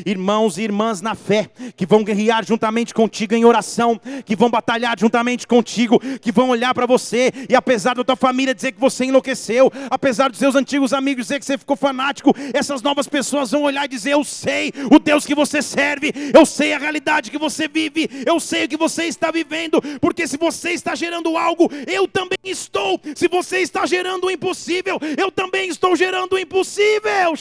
[0.06, 5.00] irmãos e irmãs na fé, que vão guerrear juntamente contigo em oração, que vão batalhar
[5.00, 9.06] juntamente contigo, que vão olhar para você e apesar da tua família dizer que você
[9.06, 13.64] enlouqueceu, apesar dos seus antigos amigos dizer que você ficou fanático, essas novas pessoas vão
[13.64, 17.40] olhar e dizer: Eu sei o Deus que você serve, eu sei a realidade que
[17.40, 21.68] você vive, eu sei o que você está vivendo, porque se você está gerando algo,
[21.88, 23.02] eu também estou.
[23.16, 27.34] Se você está gerando o impossível, eu também estou gerando o impossível.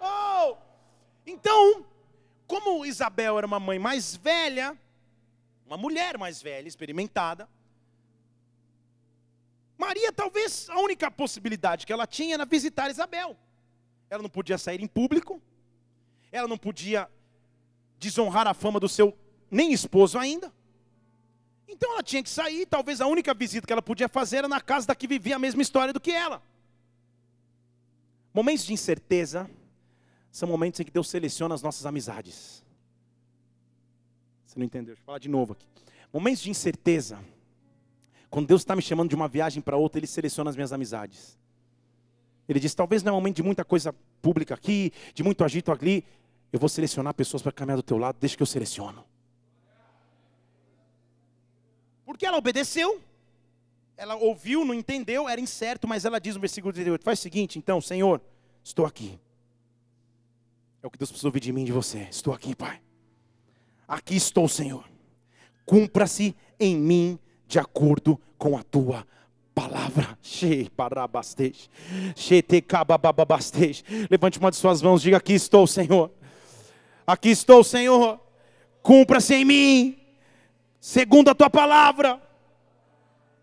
[0.00, 0.56] Oh!
[1.26, 1.86] Então,
[2.46, 4.76] como Isabel era uma mãe mais velha,
[5.66, 7.48] uma mulher mais velha, experimentada,
[9.76, 13.36] Maria, talvez a única possibilidade que ela tinha era visitar Isabel.
[14.08, 15.42] Ela não podia sair em público,
[16.30, 17.08] ela não podia
[17.98, 19.16] desonrar a fama do seu
[19.50, 20.52] nem esposo ainda.
[21.68, 24.60] Então ela tinha que sair, talvez a única visita que ela podia fazer era na
[24.60, 26.42] casa da que vivia a mesma história do que ela.
[28.32, 29.48] Momentos de incerteza
[30.30, 32.64] são momentos em que Deus seleciona as nossas amizades.
[34.44, 34.94] Você não entendeu?
[34.94, 35.66] Deixa eu falar de novo aqui.
[36.12, 37.18] Momentos de incerteza,
[38.28, 41.38] quando Deus está me chamando de uma viagem para outra, Ele seleciona as minhas amizades.
[42.48, 45.72] Ele diz: talvez não é um momento de muita coisa pública aqui, de muito agito
[45.72, 46.04] ali.
[46.52, 49.04] Eu vou selecionar pessoas para caminhar do teu lado, deixa que eu seleciono.
[52.04, 53.00] Porque ela obedeceu,
[53.96, 57.58] ela ouviu, não entendeu, era incerto, mas ela diz no versículo 38, faz o seguinte,
[57.58, 58.20] então, Senhor,
[58.62, 59.18] estou aqui.
[60.82, 62.06] É o que Deus precisa ouvir de mim de você.
[62.10, 62.80] Estou aqui, Pai.
[63.88, 64.84] Aqui estou, Senhor.
[65.64, 69.06] Cumpra-se em mim de acordo com a tua
[69.54, 70.18] palavra.
[74.10, 76.10] Levante uma de suas mãos, diga: Aqui estou, Senhor.
[77.06, 78.20] Aqui estou, Senhor.
[78.82, 80.03] Cumpra-se em mim
[80.84, 82.22] segundo a tua palavra.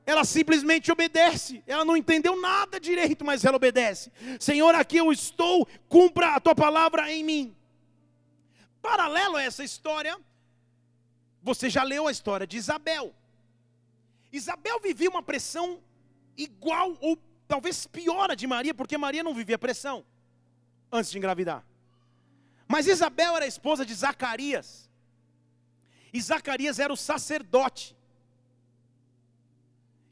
[0.05, 1.63] Ela simplesmente obedece.
[1.65, 4.11] Ela não entendeu nada direito, mas ela obedece.
[4.39, 7.55] Senhor, aqui eu estou, cumpra a tua palavra em mim.
[8.79, 10.15] Paralelo a essa história,
[11.41, 13.11] você já leu a história de Isabel.
[14.31, 15.81] Isabel vivia uma pressão
[16.37, 17.17] igual ou
[17.47, 20.05] talvez pior a de Maria, porque Maria não vivia pressão
[20.91, 21.65] antes de engravidar.
[22.67, 24.90] Mas Isabel era esposa de Zacarias.
[26.13, 27.95] E Zacarias era o sacerdote.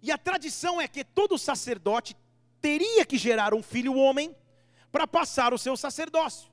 [0.01, 2.15] E a tradição é que todo sacerdote
[2.61, 4.35] teria que gerar um filho homem
[4.91, 6.49] para passar o seu sacerdócio.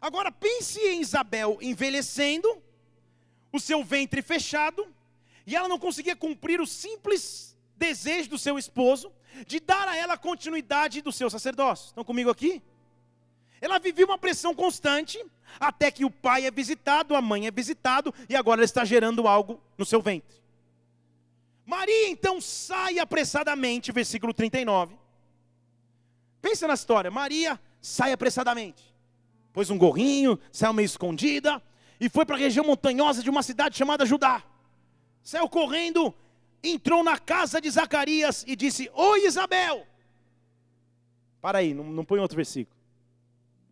[0.00, 2.62] Agora pense em Isabel envelhecendo,
[3.50, 4.86] o seu ventre fechado,
[5.46, 9.10] e ela não conseguia cumprir o simples desejo do seu esposo
[9.46, 11.86] de dar a ela continuidade do seu sacerdócio.
[11.88, 12.62] Estão comigo aqui?
[13.60, 15.22] Ela vivia uma pressão constante,
[15.58, 19.26] até que o pai é visitado, a mãe é visitado, e agora ela está gerando
[19.26, 20.38] algo no seu ventre.
[21.66, 24.96] Maria então sai apressadamente, versículo 39.
[26.40, 28.82] Pensa na história, Maria sai apressadamente.
[29.52, 31.60] Pôs um gorrinho, saiu meio escondida,
[32.00, 34.42] e foi para a região montanhosa de uma cidade chamada Judá.
[35.22, 36.14] Saiu correndo,
[36.62, 39.86] entrou na casa de Zacarias e disse: Oi Isabel.
[41.40, 42.77] Para aí, não, não põe outro versículo.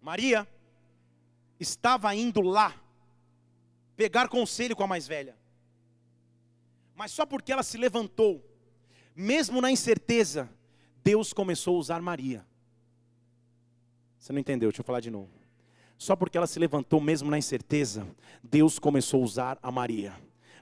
[0.06, 0.46] Maria
[1.58, 2.72] estava indo lá
[3.96, 5.36] pegar conselho com a mais velha.
[6.94, 8.40] Mas só porque ela se levantou,
[9.16, 10.48] mesmo na incerteza,
[11.02, 12.46] Deus começou a usar Maria.
[14.16, 14.68] Você não entendeu?
[14.68, 15.28] Deixa eu falar de novo.
[15.98, 18.06] Só porque ela se levantou, mesmo na incerteza,
[18.44, 20.14] Deus começou a usar a Maria.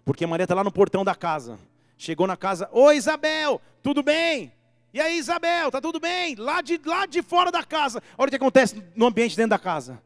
[0.07, 1.59] Porque Maria está lá no portão da casa.
[1.99, 4.55] Chegou na casa, oi Isabel, tudo bem?
[4.95, 6.37] E aí, Isabel, tá tudo bem?
[6.37, 8.01] Lá de, lá de fora da casa.
[8.17, 10.01] Olha o que acontece no ambiente dentro da casa.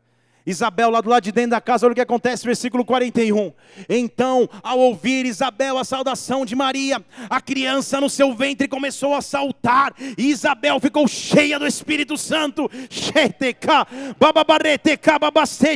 [0.48, 3.52] Isabel, lá do lado de dentro da casa, olha o que acontece, versículo 41.
[3.86, 9.20] Então, ao ouvir Isabel a saudação de Maria, a criança no seu ventre começou a
[9.20, 12.70] saltar, e Isabel ficou cheia do Espírito Santo.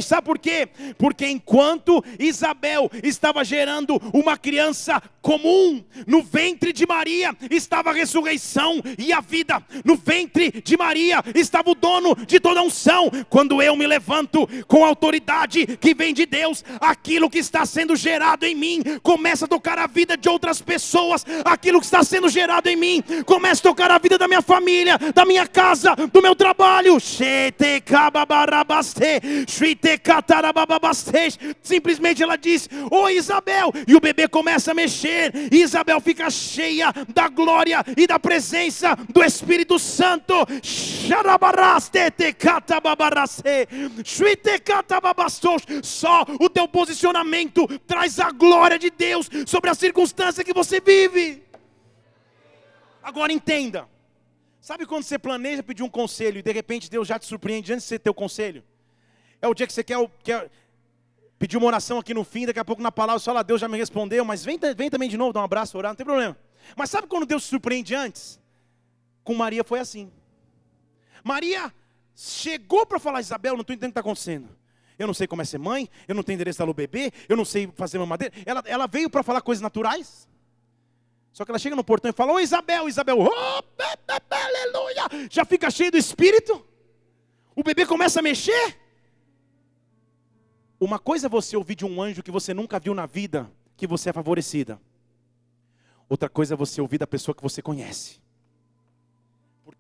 [0.03, 0.69] Sabe por quê?
[0.97, 8.81] Porque enquanto Isabel estava gerando uma criança comum, no ventre de Maria estava a ressurreição
[8.99, 13.11] e a vida, no ventre de Maria estava o dono de toda unção.
[13.29, 18.45] Quando eu me levanto com autoridade que vem de Deus, aquilo que está sendo gerado
[18.45, 22.69] em mim começa a tocar a vida de outras pessoas, aquilo que está sendo gerado
[22.69, 26.35] em mim começa a tocar a vida da minha família, da minha casa, do meu
[26.35, 26.99] trabalho.
[31.63, 36.93] Simplesmente ela diz: Oi Isabel, e o bebê começa a mexer, e Isabel fica cheia
[37.15, 40.35] da glória e da presença do Espírito Santo.
[45.83, 51.43] Só o teu posicionamento traz a glória de Deus sobre a circunstância que você vive.
[53.03, 53.89] Agora entenda.
[54.61, 57.89] Sabe quando você planeja pedir um conselho e de repente Deus já te surpreende antes
[57.89, 58.63] de ter o conselho?
[59.41, 60.49] É o dia que você quer, quer
[61.37, 63.67] pedir uma oração aqui no fim, daqui a pouco na palavra você fala, Deus já
[63.67, 66.39] me respondeu, mas vem, vem também de novo, dá um abraço, orar, não tem problema.
[66.77, 68.41] Mas sabe quando Deus te surpreende antes?
[69.25, 70.13] Com Maria foi assim.
[71.25, 71.75] Maria
[72.15, 74.49] chegou para falar, Isabel, não estou entendendo o que está acontecendo.
[74.99, 77.45] Eu não sei como é ser mãe, eu não tenho endereço da bebê, eu não
[77.45, 78.33] sei fazer mamadeira.
[78.47, 80.29] Ela, ela veio para falar coisas naturais.
[81.33, 83.63] Só que ela chega no portão e fala: Ô Isabel, Isabel, oh,
[84.31, 85.29] aleluia!
[85.31, 86.65] Já fica cheio do espírito.
[87.57, 88.79] O bebê começa a mexer.
[90.79, 93.87] Uma coisa é você ouvir de um anjo que você nunca viu na vida, que
[93.87, 94.81] você é favorecida.
[96.09, 98.22] Outra coisa é você ouvir da pessoa que você conhece.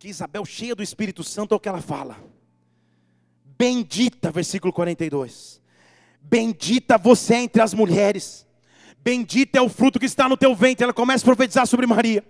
[0.03, 2.19] Porque Isabel, cheia do Espírito Santo, é o que ela fala.
[3.57, 5.63] Bendita, versículo 42.
[6.21, 8.45] Bendita você entre as mulheres.
[8.99, 10.83] Bendito é o fruto que está no teu ventre.
[10.83, 12.25] Ela começa a profetizar sobre Maria.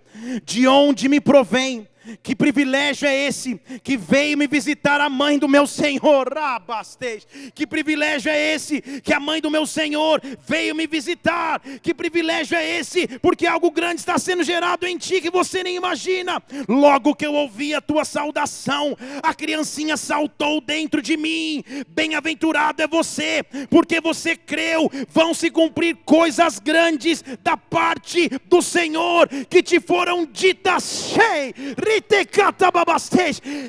[0.45, 1.87] De onde me provém
[2.21, 6.37] que privilégio é esse que veio me visitar a mãe do meu Senhor?
[6.37, 7.25] Abastez.
[7.53, 11.61] Que privilégio é esse que a mãe do meu Senhor veio me visitar?
[11.81, 13.07] Que privilégio é esse?
[13.19, 16.41] Porque algo grande está sendo gerado em ti que você nem imagina.
[16.67, 21.63] Logo que eu ouvi a tua saudação, a criancinha saltou dentro de mim.
[21.87, 24.89] Bem-aventurado é você, porque você creu.
[25.09, 31.13] Vão se cumprir coisas grandes da parte do Senhor que te foram ditas.
[31.13, 31.53] Cheio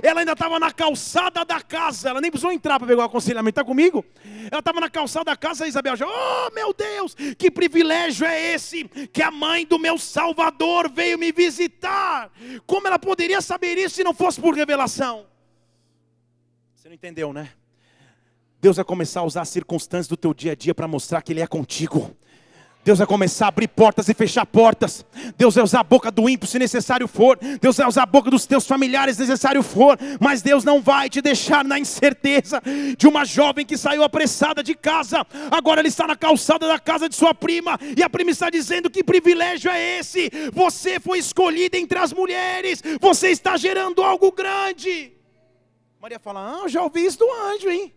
[0.02, 3.60] ela ainda estava na calçada da casa, ela nem precisou entrar para pegar o aconselhamento,
[3.60, 4.04] está comigo?
[4.50, 8.84] Ela estava na calçada da casa, Isabel já, oh meu Deus, que privilégio é esse,
[8.84, 12.30] que a mãe do meu Salvador veio me visitar.
[12.66, 15.26] Como ela poderia saber isso se não fosse por revelação?
[16.74, 17.50] Você não entendeu, né?
[18.60, 21.32] Deus vai começar a usar as circunstâncias do teu dia a dia para mostrar que
[21.32, 22.16] Ele é contigo.
[22.84, 25.06] Deus vai começar a abrir portas e fechar portas.
[25.38, 27.38] Deus vai usar a boca do ímpio se necessário for.
[27.58, 29.98] Deus vai usar a boca dos teus familiares se necessário for.
[30.20, 32.60] Mas Deus não vai te deixar na incerteza
[32.98, 35.26] de uma jovem que saiu apressada de casa.
[35.50, 37.78] Agora ele está na calçada da casa de sua prima.
[37.96, 40.30] E a prima está dizendo: Que privilégio é esse?
[40.52, 42.82] Você foi escolhida entre as mulheres.
[43.00, 45.12] Você está gerando algo grande.
[45.98, 47.94] Maria fala: Ah, já ouvi isso do anjo, hein?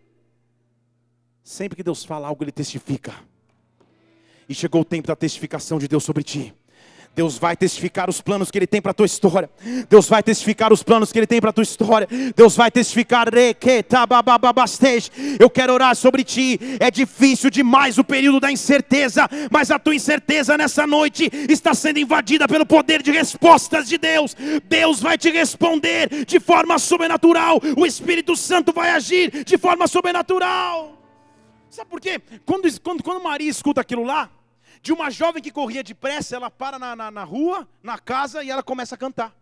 [1.43, 3.13] Sempre que Deus fala algo, ele testifica.
[4.49, 6.53] E chegou o tempo da testificação de Deus sobre ti.
[7.17, 9.49] Deus vai testificar os planos que Ele tem para a tua história.
[9.89, 12.07] Deus vai testificar os planos que Ele tem para a tua história.
[12.35, 13.27] Deus vai testificar.
[15.39, 16.59] Eu quero orar sobre ti.
[16.79, 21.97] É difícil demais o período da incerteza, mas a tua incerteza nessa noite está sendo
[21.97, 24.35] invadida pelo poder de respostas de Deus.
[24.65, 27.59] Deus vai te responder de forma sobrenatural.
[27.75, 31.01] O Espírito Santo vai agir de forma sobrenatural.
[31.67, 32.21] Sabe por quê?
[32.45, 34.29] Quando, quando, quando Maria escuta aquilo lá,
[34.81, 38.49] de uma jovem que corria depressa, ela para na, na, na rua, na casa, e
[38.49, 39.35] ela começa a cantar.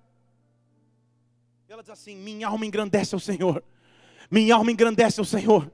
[1.68, 3.64] E ela diz assim: Minha alma engrandece ao Senhor,
[4.30, 5.72] minha alma engrandece ao Senhor,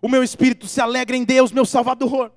[0.00, 2.32] o meu espírito se alegra em Deus, meu Salvador.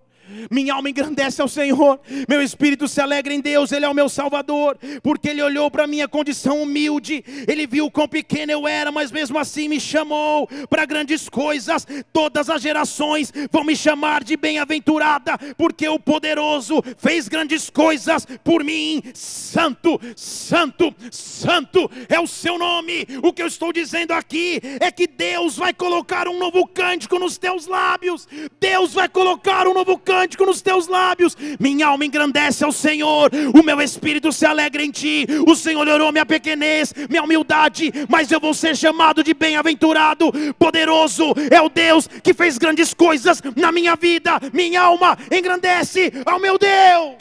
[0.49, 1.99] Minha alma engrandece ao Senhor,
[2.29, 5.85] meu espírito se alegra em Deus, Ele é o meu Salvador, porque Ele olhou para
[5.85, 10.85] minha condição humilde, Ele viu quão pequeno eu era, mas mesmo assim me chamou para
[10.85, 11.85] grandes coisas.
[12.13, 18.63] Todas as gerações vão me chamar de bem-aventurada, porque o poderoso fez grandes coisas por
[18.63, 19.03] mim.
[19.13, 23.05] Santo, Santo, Santo é o seu nome.
[23.21, 27.37] O que eu estou dizendo aqui é que Deus vai colocar um novo cântico nos
[27.37, 28.27] teus lábios,
[28.59, 31.35] Deus vai colocar um novo cântico cântico nos teus lábios.
[31.59, 35.25] Minha alma engrandece ao Senhor, o meu espírito se alegra em ti.
[35.47, 40.31] O Senhor orou minha pequenez, minha humildade, mas eu vou ser chamado de bem-aventurado.
[40.59, 44.39] Poderoso é o Deus que fez grandes coisas na minha vida.
[44.53, 47.15] Minha alma engrandece ao meu Deus.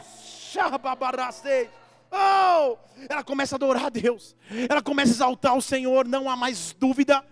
[2.14, 2.76] Oh,
[3.08, 4.36] ela começa a adorar a Deus,
[4.68, 6.06] ela começa a exaltar o Senhor.
[6.06, 7.24] Não há mais dúvida,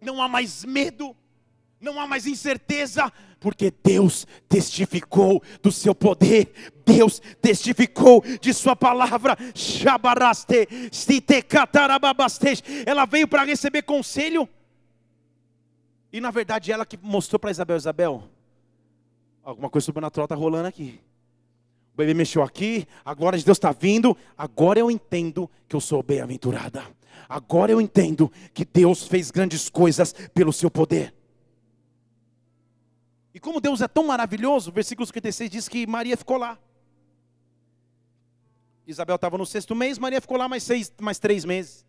[0.00, 1.14] não há mais medo,
[1.78, 6.52] não há mais incerteza, porque Deus testificou do seu poder,
[6.84, 9.36] Deus testificou de sua palavra.
[12.86, 14.48] Ela veio para receber conselho.
[16.12, 18.24] E na verdade ela que mostrou para Isabel, Isabel,
[19.42, 21.00] alguma coisa sobrenatural está rolando aqui.
[21.94, 24.16] O bebê mexeu aqui, a glória de Deus está vindo.
[24.36, 26.82] Agora eu entendo que eu sou bem-aventurada.
[27.28, 31.14] Agora eu entendo que Deus fez grandes coisas pelo seu poder.
[33.32, 36.58] E como Deus é tão maravilhoso, o versículo 56 diz que Maria ficou lá.
[38.86, 41.86] Isabel estava no sexto mês, Maria ficou lá mais, seis, mais três meses.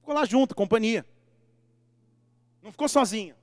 [0.00, 1.04] Ficou lá junto, companhia.
[2.62, 3.36] Não ficou sozinha.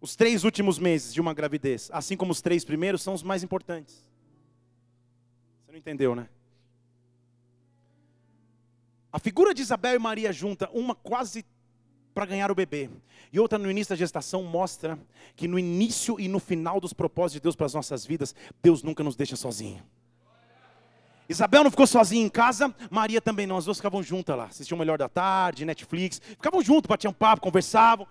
[0.00, 3.42] Os três últimos meses de uma gravidez, assim como os três primeiros, são os mais
[3.42, 4.06] importantes.
[5.64, 6.28] Você não entendeu, né?
[9.10, 11.44] A figura de Isabel e Maria junta, uma quase
[12.16, 12.88] para ganhar o bebê.
[13.30, 14.98] E outra no início da gestação mostra
[15.36, 18.82] que no início e no final dos propósitos de Deus para as nossas vidas, Deus
[18.82, 19.82] nunca nos deixa sozinho.
[21.28, 24.76] Isabel não ficou sozinha em casa, Maria também não, as duas ficavam juntas lá, assistiam
[24.76, 28.06] o Melhor da Tarde, Netflix, ficavam juntos, batiam papo, conversavam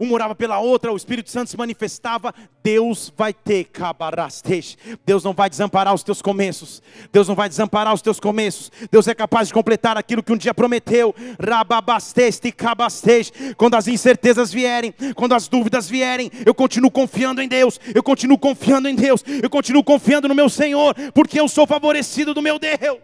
[0.00, 4.76] um orava pela outra, o Espírito Santo se manifestava, Deus vai ter cabarastej.
[5.04, 6.82] Deus não vai desamparar os teus começos.
[7.12, 8.72] Deus não vai desamparar os teus começos.
[8.90, 11.14] Deus é capaz de completar aquilo que um dia prometeu.
[11.38, 13.30] Rababasteste cabastej.
[13.56, 17.78] Quando as incertezas vierem, quando as dúvidas vierem, eu continuo confiando em Deus.
[17.94, 19.22] Eu continuo confiando em Deus.
[19.42, 23.00] Eu continuo confiando no meu Senhor, porque eu sou favorecido do meu Deus.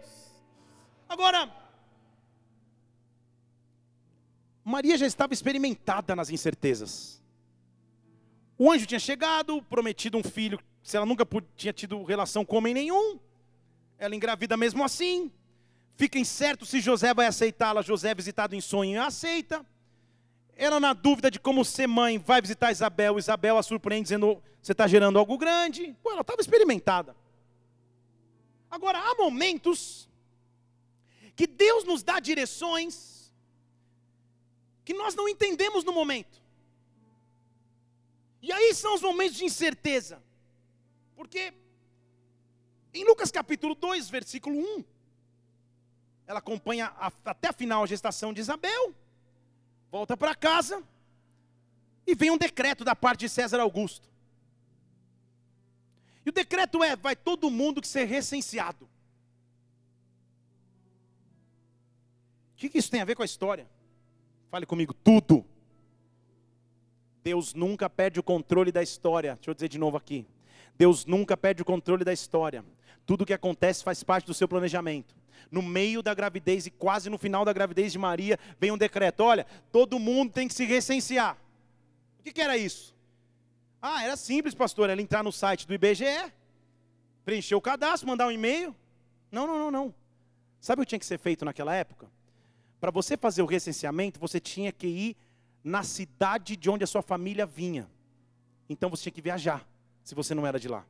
[1.07, 1.47] Agora,
[4.67, 7.21] Maria já estava experimentada nas incertezas.
[8.57, 12.73] O anjo tinha chegado, prometido um filho, se ela nunca tinha tido relação com homem
[12.73, 13.17] nenhum,
[13.97, 15.31] ela engravida mesmo assim.
[15.95, 17.81] Fica incerto se José vai aceitá-la.
[17.81, 19.65] José, visitado em sonho, aceita.
[20.53, 23.17] Ela, na dúvida de como ser mãe, vai visitar Isabel.
[23.17, 25.95] Isabel a surpreende, dizendo: Você está gerando algo grande.
[26.03, 27.15] Pô, ela estava experimentada.
[28.69, 30.09] Agora, há momentos
[31.37, 33.16] que Deus nos dá direções
[34.87, 36.41] que nós não entendemos no momento.
[38.41, 40.23] E aí são os momentos de incerteza.
[41.13, 41.53] Porque
[42.93, 44.85] em Lucas capítulo 2, versículo 1,
[46.25, 48.95] ela acompanha a, até a final a gestação de Isabel,
[49.91, 50.81] volta para casa,
[52.05, 54.07] e vem um decreto da parte de César Augusto.
[56.25, 58.85] E o decreto é: vai todo mundo que ser recenseado.
[62.53, 63.67] O que, que isso tem a ver com a história?
[64.49, 65.45] Fale comigo, tudo.
[67.23, 69.35] Deus nunca perde o controle da história.
[69.35, 70.25] Deixa eu dizer de novo aqui.
[70.77, 72.63] Deus nunca perde o controle da história.
[73.05, 75.15] Tudo o que acontece faz parte do seu planejamento.
[75.51, 79.21] No meio da gravidez e quase no final da gravidez de Maria, vem um decreto:
[79.23, 81.37] olha, todo mundo tem que se recensear.
[82.19, 82.95] O que, que era isso?
[83.81, 86.33] Ah, era simples, pastor, ela entrar no site do IBGE,
[87.23, 88.75] preencher o cadastro, mandar um e-mail.
[89.31, 89.95] Não, não, não, não.
[90.59, 92.09] Sabe o que tinha que ser feito naquela época?
[92.79, 95.17] Para você fazer o recenseamento, você tinha que ir
[95.63, 97.89] na cidade de onde a sua família vinha.
[98.69, 99.67] Então você tinha que viajar,
[100.03, 100.85] se você não era de lá.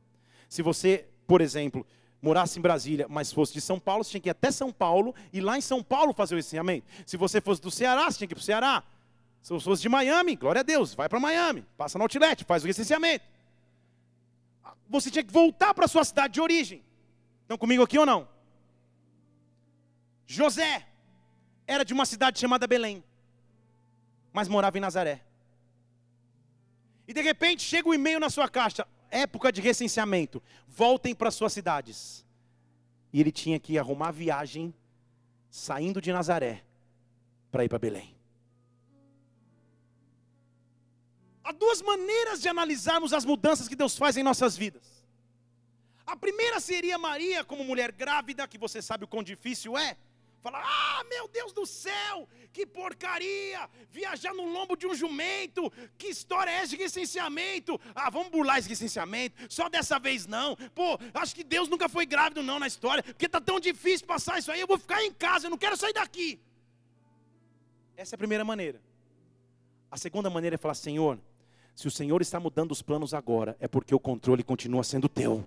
[0.48, 1.86] Se você, por exemplo,
[2.20, 5.14] morasse em Brasília, mas fosse de São Paulo, você tinha que ir até São Paulo
[5.32, 6.86] e lá em São Paulo fazer o recenseamento.
[7.06, 8.82] Se você fosse do Ceará, você tinha que ir para o Ceará.
[9.42, 12.64] Se você fosse de Miami, glória a Deus, vai para Miami, passa no outlet, faz
[12.64, 13.24] o recenseamento.
[14.88, 16.82] Você tinha que voltar para a sua cidade de origem.
[17.42, 18.28] Estão comigo aqui ou não?
[20.26, 20.87] José
[21.68, 23.04] era de uma cidade chamada Belém,
[24.32, 25.22] mas morava em Nazaré.
[27.06, 31.30] E de repente chega o um e-mail na sua caixa, época de recenseamento, voltem para
[31.30, 32.24] suas cidades.
[33.12, 34.74] E ele tinha que arrumar viagem
[35.50, 36.64] saindo de Nazaré
[37.50, 38.16] para ir para Belém.
[41.44, 45.06] Há duas maneiras de analisarmos as mudanças que Deus faz em nossas vidas.
[46.06, 49.96] A primeira seria Maria, como mulher grávida, que você sabe o quão difícil é.
[50.40, 56.06] Falar, ah, meu Deus do céu, que porcaria, viajar no lombo de um jumento, que
[56.06, 57.80] história é essa de licenciamento?
[57.94, 60.54] Ah, vamos burlar esse licenciamento, só dessa vez não.
[60.74, 64.38] Pô, acho que Deus nunca foi grávido não na história, porque está tão difícil passar
[64.38, 66.40] isso aí, eu vou ficar em casa, eu não quero sair daqui.
[67.96, 68.80] Essa é a primeira maneira.
[69.90, 71.18] A segunda maneira é falar, Senhor,
[71.74, 75.44] se o Senhor está mudando os planos agora, é porque o controle continua sendo teu.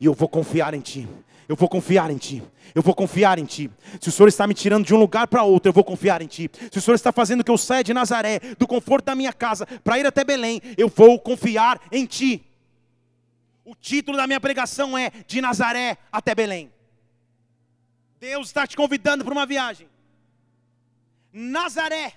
[0.00, 1.08] E eu vou confiar em Ti.
[1.48, 2.42] Eu vou confiar em Ti.
[2.74, 3.70] Eu vou confiar em Ti.
[3.98, 6.26] Se o Senhor está me tirando de um lugar para outro, eu vou confiar em
[6.26, 6.50] Ti.
[6.70, 9.66] Se o Senhor está fazendo que eu saia de Nazaré, do conforto da minha casa,
[9.82, 12.44] para ir até Belém, eu vou confiar em Ti.
[13.64, 16.70] O título da minha pregação é De Nazaré até Belém.
[18.20, 19.88] Deus está te convidando para uma viagem.
[21.32, 22.12] Nazaré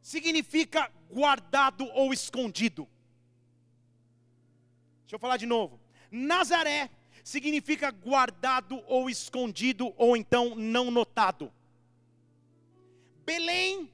[0.00, 2.86] significa guardado ou escondido.
[5.02, 5.80] Deixa eu falar de novo.
[6.10, 6.90] Nazaré
[7.28, 11.52] significa guardado ou escondido ou então não notado.
[13.22, 13.92] Belém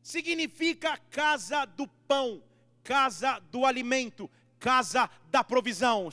[0.00, 2.40] significa casa do pão,
[2.84, 6.08] casa do alimento, casa da provisão.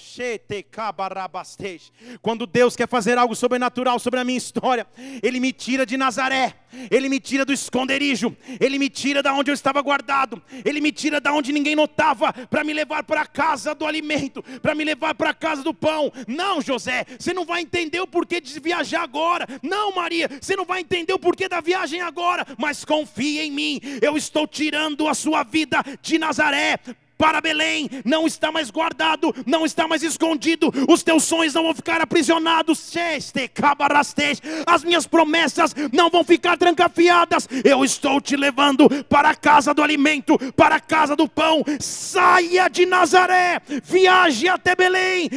[2.22, 4.86] Quando Deus quer fazer algo sobrenatural sobre a minha história,
[5.24, 6.54] Ele me tira de Nazaré,
[6.92, 10.92] Ele me tira do esconderijo, Ele me tira da onde eu estava guardado, Ele me
[10.92, 14.84] tira da onde ninguém notava, para me levar para a casa do alimento, para me
[14.84, 16.12] levar para a casa do pão.
[16.28, 19.48] Não, José, você não vai entender o porquê de viajar agora.
[19.64, 23.80] Não, Maria, você não vai entender o porquê da viagem agora, mas confie em mim,
[24.02, 26.80] eu estou tirando a sua vida de Nazaré
[27.18, 31.74] para Belém, não está mais guardado, não está mais escondido, os teus sonhos não vão
[31.74, 32.94] ficar aprisionados,
[34.66, 39.82] as minhas promessas não vão ficar trancafiadas, eu estou te levando para a casa do
[39.82, 45.30] alimento, para a casa do pão, saia de Nazaré, viaje até Belém,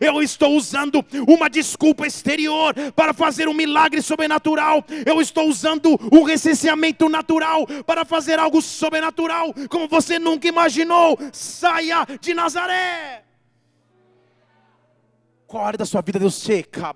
[0.00, 6.22] eu estou usando uma desculpa exterior para fazer um milagre sobrenatural, eu estou usando o
[6.24, 11.18] recenseamento natural para fazer algo sobrenatural como você nunca imaginou.
[11.32, 13.24] Saia de Nazaré.
[15.46, 16.94] Qual área da sua vida Deus seca?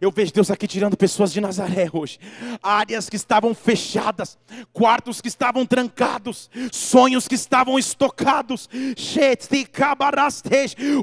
[0.00, 2.18] Eu vejo Deus aqui tirando pessoas de Nazaré hoje.
[2.62, 4.38] Áreas que estavam fechadas,
[4.72, 8.68] quartos que estavam trancados, sonhos que estavam estocados.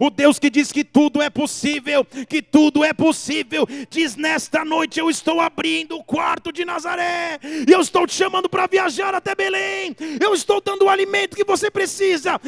[0.02, 5.00] O Deus que diz que tudo é possível, que tudo é possível, diz nesta noite
[5.00, 7.40] eu estou abrindo o quarto de Nazaré.
[7.68, 9.96] E eu estou te chamando para viajar até Belém.
[10.20, 12.40] Eu estou dando o alimento que você precisa.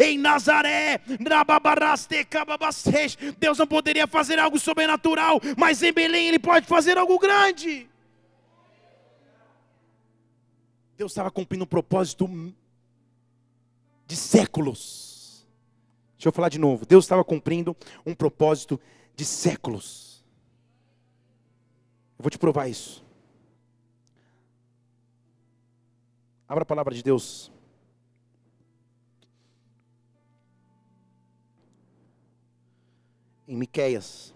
[0.00, 1.00] Em Nazaré,
[3.32, 7.88] Deus não poderia fazer algo sobrenatural, mas em Belém Ele pode fazer algo grande.
[10.96, 12.28] Deus estava cumprindo um propósito
[14.06, 15.46] de séculos.
[16.16, 16.86] Deixa eu falar de novo.
[16.86, 18.80] Deus estava cumprindo um propósito
[19.16, 20.24] de séculos.
[22.18, 23.04] Eu vou te provar isso.
[26.48, 27.50] Abra a palavra de Deus
[33.46, 34.34] em Miqueias.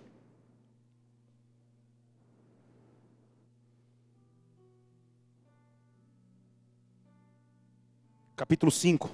[8.37, 9.11] Capítulo 5.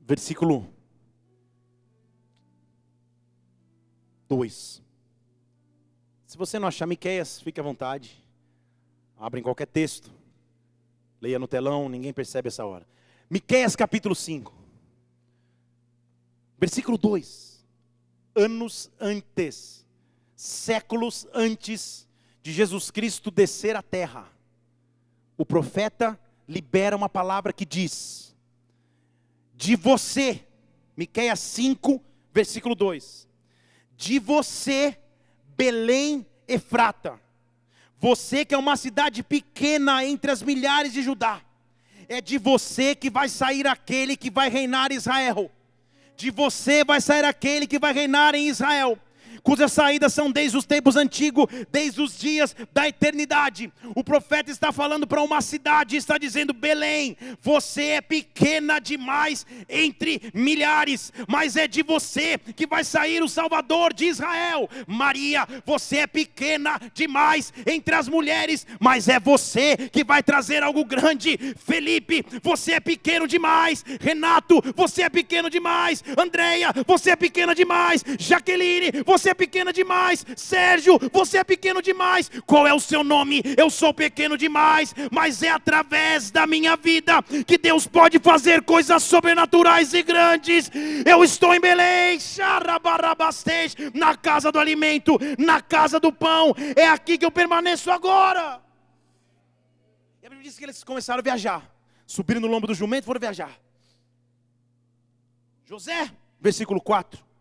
[0.00, 0.68] Versículo
[4.28, 4.82] 2.
[6.26, 8.22] Se você não achar Miqueias, fique à vontade.
[9.16, 10.10] Abra em qualquer texto.
[11.20, 12.86] Leia no telão, ninguém percebe essa hora.
[13.30, 14.63] Miqueias capítulo 5.
[16.64, 17.62] Versículo 2.
[18.34, 19.84] Anos antes,
[20.34, 22.08] séculos antes
[22.42, 24.32] de Jesus Cristo descer à terra,
[25.36, 28.34] o profeta libera uma palavra que diz:
[29.54, 30.42] De você,
[30.96, 32.02] Miqueias 5,
[32.32, 33.28] versículo 2.
[33.94, 34.98] De você,
[35.54, 37.20] Belém Efrata,
[37.98, 41.42] você que é uma cidade pequena entre as milhares de Judá,
[42.08, 45.52] é de você que vai sair aquele que vai reinar Israel.
[46.16, 48.98] De você vai sair aquele que vai reinar em Israel
[49.44, 53.70] cujas saídas são desde os tempos antigos, desde os dias da eternidade.
[53.94, 60.32] O profeta está falando para uma cidade, está dizendo: Belém, você é pequena demais entre
[60.32, 64.68] milhares, mas é de você que vai sair o Salvador de Israel.
[64.86, 70.84] Maria, você é pequena demais entre as mulheres, mas é você que vai trazer algo
[70.84, 71.38] grande.
[71.56, 73.84] Felipe, você é pequeno demais.
[74.00, 76.02] Renato, você é pequeno demais.
[76.16, 78.02] Andréia, você é pequena demais.
[78.18, 80.24] Jaqueline, você é é pequena demais.
[80.36, 82.30] Sérgio, você é pequeno demais.
[82.46, 83.42] Qual é o seu nome?
[83.58, 89.02] Eu sou pequeno demais, mas é através da minha vida que Deus pode fazer coisas
[89.02, 90.70] sobrenaturais e grandes.
[91.04, 92.18] Eu estou em Belém,
[93.92, 96.54] na casa do alimento, na casa do pão.
[96.76, 98.62] É aqui que eu permaneço agora.
[100.22, 101.70] E a Bíblia diz que eles começaram a viajar.
[102.06, 103.58] Subiram no lombo do jumento e foram viajar.
[105.64, 106.10] José,
[106.40, 107.33] versículo 4.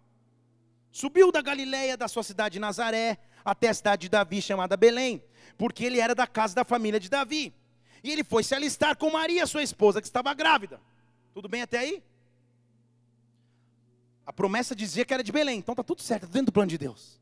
[0.94, 5.24] Subiu da Galiléia, da sua cidade de Nazaré, até a cidade de Davi, chamada Belém,
[5.58, 7.52] porque ele era da casa da família de Davi.
[8.04, 10.80] E ele foi se alistar com Maria, sua esposa, que estava grávida.
[11.34, 12.04] Tudo bem até aí?
[14.24, 16.70] A promessa dizia que era de Belém, então está tudo certo, tá dentro do plano
[16.70, 17.20] de Deus.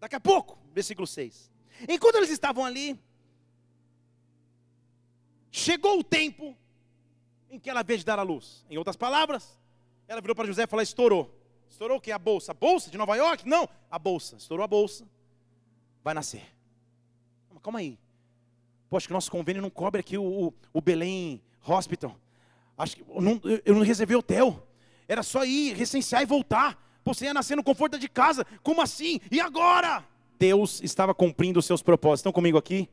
[0.00, 1.52] Daqui a pouco, versículo 6.
[1.88, 2.98] Enquanto eles estavam ali,
[5.52, 6.56] chegou o tempo
[7.48, 8.66] em que ela veio de dar a luz.
[8.68, 9.56] Em outras palavras,
[10.08, 11.43] ela virou para José e falou: estourou.
[11.68, 12.12] Estourou o que?
[12.12, 12.52] A bolsa.
[12.52, 13.48] A bolsa de Nova York?
[13.48, 14.36] Não, a bolsa.
[14.36, 15.06] Estourou a bolsa.
[16.02, 16.44] Vai nascer.
[17.62, 17.98] calma aí.
[18.88, 22.16] Poxa, que nosso convênio não cobre aqui o, o, o Belém Hospital.
[22.76, 24.66] Acho que eu não, eu não reservei hotel.
[25.08, 26.78] Era só ir, recensear e voltar.
[27.04, 28.46] Você ia nascer no conforto de casa.
[28.62, 29.20] Como assim?
[29.30, 30.04] E agora?
[30.44, 32.20] Deus estava cumprindo os seus propósitos.
[32.20, 32.86] Estão comigo aqui?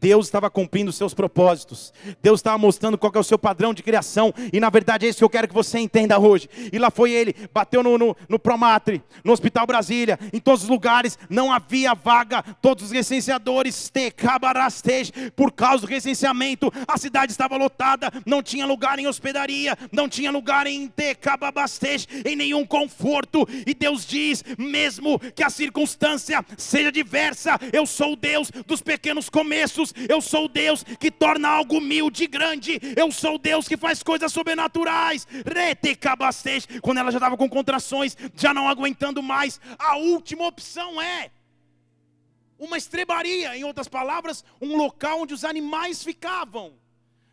[0.00, 1.92] Deus estava cumprindo os seus propósitos.
[2.22, 4.32] Deus estava mostrando qual é o seu padrão de criação.
[4.50, 6.48] E na verdade é isso que eu quero que você entenda hoje.
[6.72, 10.68] E lá foi ele, bateu no, no, no Promatre, no Hospital Brasília, em todos os
[10.70, 12.42] lugares, não havia vaga.
[12.62, 13.92] Todos os recenseadores,
[15.36, 20.30] por causa do recenseamento, a cidade estava lotada, não tinha lugar em hospedaria, não tinha
[20.30, 23.46] lugar em Tecababastej, em nenhum conforto.
[23.66, 29.28] E Deus diz: mesmo que a circunstância seja diversa, eu sou o Deus dos pequenos
[29.28, 33.76] começos, eu sou o Deus que torna algo humilde grande, eu sou o Deus que
[33.76, 35.26] faz coisas sobrenaturais.
[36.80, 41.30] Quando ela já estava com contrações, já não aguentando mais, a última opção é
[42.58, 46.74] uma estrebaria, em outras palavras, um local onde os animais ficavam.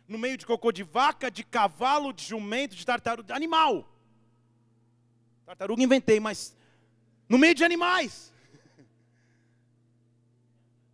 [0.08, 3.88] No meio de cocô de vaca, de cavalo, de jumento, de tartaruga, animal.
[5.46, 6.56] Tartaruga inventei, mas
[7.28, 8.31] no meio de animais.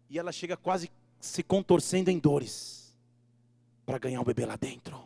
[0.09, 0.91] E ela chega quase
[1.21, 2.97] se contorcendo em dores
[3.85, 4.99] para ganhar o bebê lá dentro.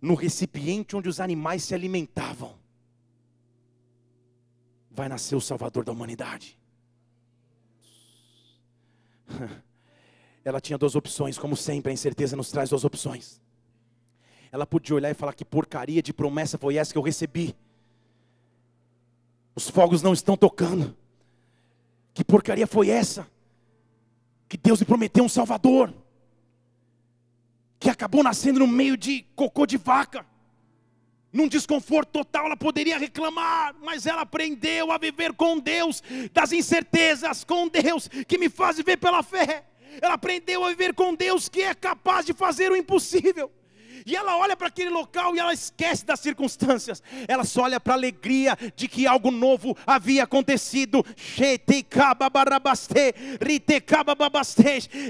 [0.00, 2.58] No recipiente onde os animais se alimentavam,
[4.90, 6.58] vai nascer o Salvador da humanidade.
[10.44, 13.40] Ela tinha duas opções, como sempre, a incerteza nos traz duas opções.
[14.50, 17.54] Ela podia olhar e falar: que porcaria de promessa foi essa que eu recebi?
[19.54, 20.96] Os fogos não estão tocando.
[22.14, 23.26] Que porcaria foi essa?
[24.48, 25.92] Que Deus lhe prometeu um Salvador.
[27.78, 30.24] Que acabou nascendo no meio de cocô de vaca.
[31.32, 37.42] Num desconforto total, ela poderia reclamar, mas ela aprendeu a viver com Deus, das incertezas,
[37.42, 39.64] com Deus que me faz viver pela fé.
[40.00, 43.50] Ela aprendeu a viver com Deus que é capaz de fazer o impossível.
[44.04, 47.02] E ela olha para aquele local e ela esquece das circunstâncias.
[47.28, 51.04] Ela só olha para a alegria de que algo novo havia acontecido.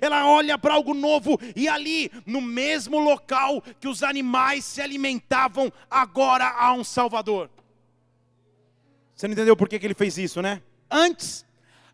[0.01, 5.73] Ela olha para algo novo e ali, no mesmo local que os animais se alimentavam,
[5.91, 7.51] agora há um Salvador.
[9.15, 10.61] Você não entendeu por que, que ele fez isso, né?
[10.91, 11.45] Antes,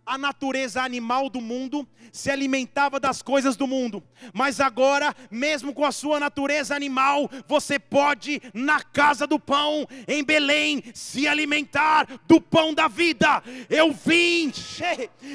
[0.08, 4.02] a natureza animal do mundo, se alimentava das coisas do mundo,
[4.32, 10.24] mas agora, mesmo com a sua natureza animal, você pode, na casa do pão, em
[10.24, 13.42] Belém, se alimentar do pão da vida.
[13.68, 14.50] Eu vim,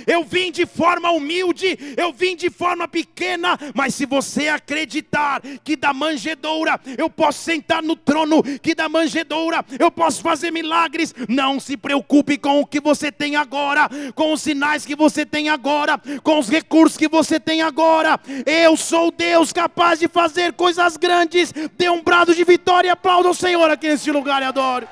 [0.08, 5.76] eu vim de forma humilde, eu vim de forma pequena, mas se você acreditar que
[5.76, 11.60] da manjedoura eu posso sentar no trono, que da manjedoura eu posso fazer milagres, não
[11.60, 15.50] se preocupe com o que você tem agora, com os sinais sinais que você tem
[15.50, 18.18] agora, com os recursos que você tem agora.
[18.46, 21.52] Eu sou Deus capaz de fazer coisas grandes.
[21.78, 24.88] Dê um brado de vitória e aplauda o Senhor aqui nesse lugar e adore.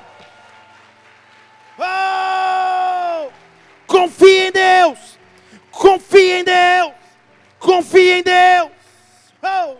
[1.78, 3.30] Oh!
[3.86, 5.18] Confie em Deus.
[5.70, 6.92] Confie em Deus.
[7.58, 8.70] Confie em Deus.
[9.42, 9.76] Oh,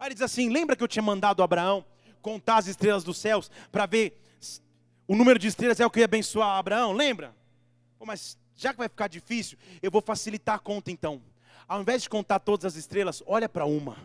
[0.00, 1.84] Aí ele diz assim: lembra que eu tinha mandado Abraão
[2.22, 4.18] contar as estrelas dos céus para ver
[5.06, 6.92] o número de estrelas é o que ia abençoar Abraão?
[6.92, 7.37] Lembra?
[7.98, 11.20] Pô, mas já que vai ficar difícil, eu vou facilitar a conta então.
[11.66, 13.96] Ao invés de contar todas as estrelas, olha para uma.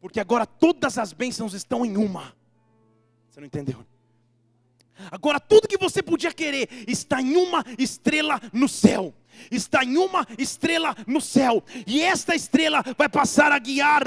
[0.00, 2.32] Porque agora todas as bênçãos estão em uma.
[3.28, 3.84] Você não entendeu?
[5.10, 9.14] Agora tudo que você podia querer está em uma estrela no céu
[9.50, 14.02] está em uma estrela no céu, e esta estrela vai passar a guiar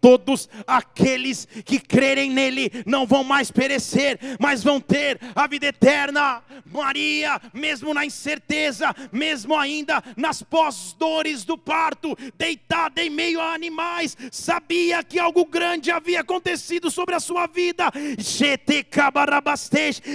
[0.00, 6.42] todos aqueles que crerem nele não vão mais perecer, mas vão ter a vida eterna.
[6.66, 14.16] Maria, mesmo na incerteza, mesmo ainda nas pós-dores do parto, deitada em meio a animais,
[14.30, 17.90] sabia que algo grande havia acontecido sobre a sua vida.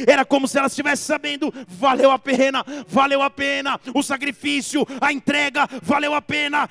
[0.08, 4.86] Era como se ela estivesse sabendo, valeu a pena, valeu a pena pena, o sacrifício,
[5.02, 6.70] a entrega valeu a pena.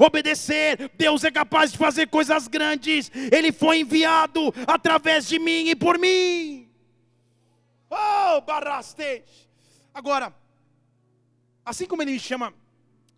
[0.00, 3.08] Obedecer, Deus é capaz de fazer coisas grandes.
[3.30, 6.68] Ele foi enviado através de mim e por mim.
[7.88, 9.22] Oh, barastej.
[9.94, 10.34] Agora,
[11.64, 12.52] assim como ele me chama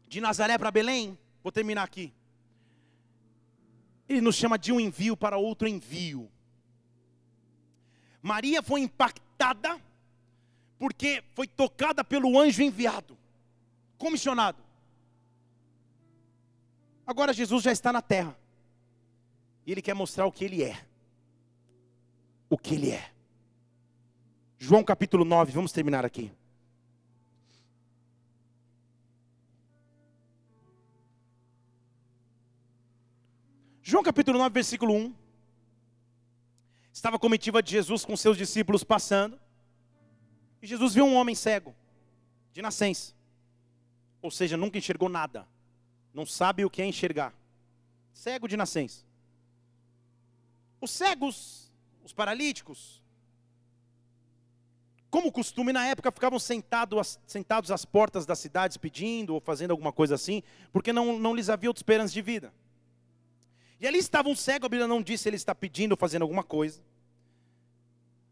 [0.07, 2.13] de Nazaré para Belém, vou terminar aqui.
[4.07, 6.31] Ele nos chama de um envio para outro envio.
[8.21, 9.81] Maria foi impactada
[10.79, 13.17] porque foi tocada pelo anjo enviado,
[13.99, 14.63] comissionado.
[17.07, 18.37] Agora Jesus já está na terra.
[19.67, 20.85] E ele quer mostrar o que ele é.
[22.49, 23.11] O que ele é.
[24.59, 26.33] João capítulo 9, vamos terminar aqui.
[33.83, 35.15] João capítulo 9, versículo 1.
[36.91, 39.39] Estava a comitiva de Jesus com seus discípulos passando.
[40.67, 41.75] Jesus viu um homem cego,
[42.53, 43.13] de nascença.
[44.23, 45.47] Ou seja, nunca enxergou nada.
[46.13, 47.35] Não sabe o que é enxergar.
[48.13, 49.05] Cego de nascença.
[50.81, 51.73] Os cegos,
[52.05, 53.03] os paralíticos,
[55.11, 59.93] como costume na época, ficavam sentados, sentados às portas das cidades pedindo ou fazendo alguma
[59.93, 60.43] coisa assim,
[60.73, 62.53] porque não, não lhes havia outra esperança de vida.
[63.81, 66.23] E ali estava um cego, a Bíblia não disse se ele está pedindo ou fazendo
[66.23, 66.83] alguma coisa.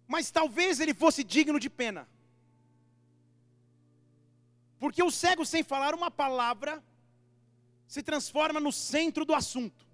[0.09, 2.09] Mas talvez ele fosse digno de pena.
[4.83, 6.83] Porque o cego, sem falar uma palavra,
[7.87, 9.87] se transforma no centro do assunto.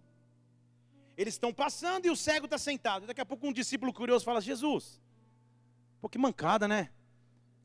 [1.14, 3.06] Eles estão passando e o cego está sentado.
[3.06, 4.98] Daqui a pouco um discípulo curioso fala: Jesus,
[6.00, 6.88] pô, que mancada, né?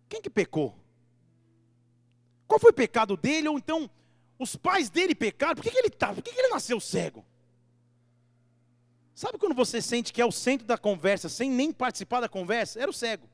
[0.09, 0.77] Quem que pecou?
[2.45, 3.47] Qual foi o pecado dele?
[3.47, 3.89] Ou então,
[4.37, 5.55] os pais dele pecaram?
[5.55, 5.91] Por que, que ele?
[5.91, 7.25] Tá, por que, que ele nasceu cego?
[9.15, 12.81] Sabe quando você sente que é o centro da conversa, sem nem participar da conversa?
[12.81, 13.29] Era o cego.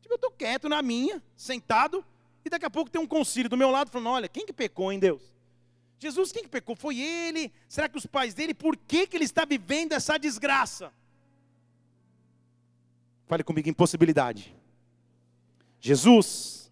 [0.00, 2.02] Tipo, eu estou quieto na minha, sentado,
[2.44, 4.92] e daqui a pouco tem um concílio do meu lado falando: olha, quem que pecou
[4.92, 5.22] em Deus?
[5.98, 6.76] Jesus, quem que pecou?
[6.76, 7.52] Foi ele?
[7.68, 8.52] Será que os pais dele?
[8.52, 10.92] Por que, que ele está vivendo essa desgraça?
[13.26, 14.54] Fale comigo, impossibilidade.
[15.80, 16.70] Jesus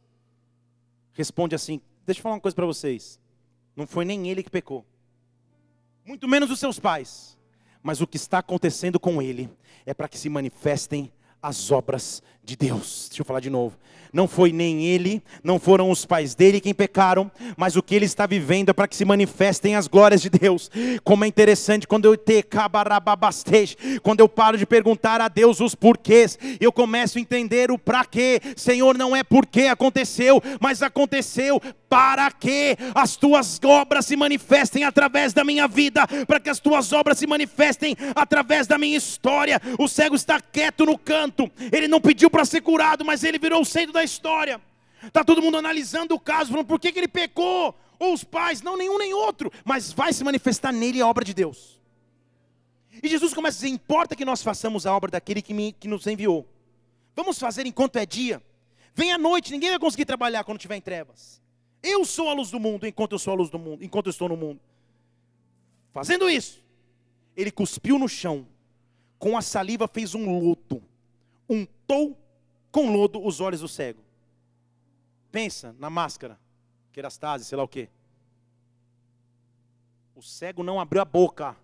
[1.13, 3.19] responde assim: deixa eu falar uma coisa para vocês.
[3.75, 4.85] Não foi nem ele que pecou,
[6.05, 7.39] muito menos os seus pais,
[7.83, 9.49] mas o que está acontecendo com ele
[9.87, 13.07] é para que se manifestem as obras de Deus.
[13.09, 13.77] Deixa eu falar de novo.
[14.13, 18.05] Não foi nem ele, não foram os pais dele quem pecaram, mas o que ele
[18.05, 20.71] está vivendo é para que se manifestem as glórias de Deus.
[21.03, 22.45] Como é interessante quando eu te
[24.03, 28.05] quando eu paro de perguntar a Deus os porquês, eu começo a entender o para
[28.05, 28.41] quê.
[28.55, 35.33] Senhor, não é porque aconteceu, mas aconteceu para que as tuas obras se manifestem através
[35.33, 39.61] da minha vida, para que as tuas obras se manifestem através da minha história.
[39.79, 43.61] O cego está quieto no canto, ele não pediu para ser curado, mas ele virou
[43.61, 44.61] o centro da história.
[45.05, 48.63] Está todo mundo analisando o caso, falando por que, que ele pecou, ou os pais,
[48.63, 51.81] não nenhum nem outro, mas vai se manifestar nele a obra de Deus.
[53.03, 55.87] E Jesus começa a dizer: importa que nós façamos a obra daquele que, me, que
[55.87, 56.49] nos enviou.
[57.15, 58.43] Vamos fazer enquanto é dia.
[58.95, 61.41] Vem à noite, ninguém vai conseguir trabalhar quando estiver em trevas.
[61.83, 64.11] Eu sou a luz do mundo enquanto eu sou a luz do mundo, enquanto eu
[64.11, 64.61] estou no mundo.
[65.93, 66.65] Fazendo isso,
[67.37, 68.47] ele cuspiu no chão,
[69.19, 70.83] com a saliva fez um lodo,
[71.49, 72.17] untou
[72.73, 74.03] com lodo os olhos do cego.
[75.31, 76.41] Pensa na máscara,
[76.91, 77.89] querastase, sei lá o quê.
[80.17, 81.55] O cego não abriu a boca.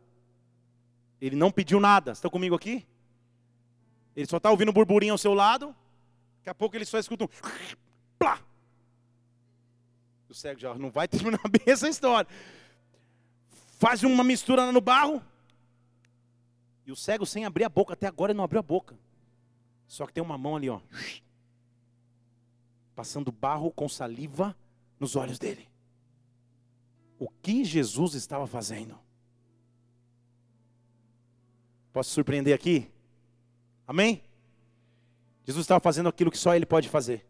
[1.21, 2.13] Ele não pediu nada.
[2.13, 2.87] Estão comigo aqui?
[4.15, 5.75] Ele só está ouvindo um burburinho ao seu lado.
[6.39, 7.29] Daqui a pouco ele só escuta um.
[8.19, 8.41] Plá!
[10.29, 12.29] O cego já não vai terminar bem essa história.
[13.79, 15.23] Faz uma mistura no barro.
[16.85, 18.99] E o cego sem abrir a boca, até agora ele não abriu a boca.
[19.89, 20.81] Só que tem uma mão ali, ó.
[22.95, 24.55] Passando barro com saliva
[25.01, 25.67] nos olhos dele.
[27.19, 28.97] O que Jesus estava fazendo?
[31.93, 32.89] Posso surpreender aqui?
[33.87, 34.23] Amém?
[35.45, 37.27] Jesus estava fazendo aquilo que só Ele pode fazer.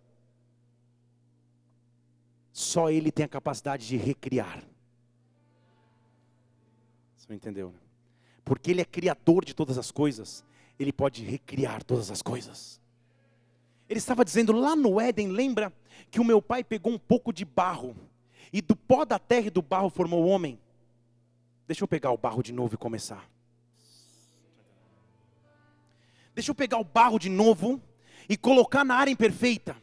[2.53, 4.65] Só Ele tem a capacidade de recriar.
[7.17, 7.79] Você entendeu, né?
[8.45, 10.45] Porque Ele é criador de todas as coisas,
[10.79, 12.81] Ele pode recriar todas as coisas.
[13.89, 15.73] Ele estava dizendo lá no Éden, lembra
[16.11, 17.97] que o meu pai pegou um pouco de barro
[18.53, 20.59] e do pó da terra e do barro formou o homem?
[21.67, 23.29] Deixa eu pegar o barro de novo e começar.
[26.35, 27.81] Deixa eu pegar o barro de novo
[28.29, 29.77] e colocar na área imperfeita.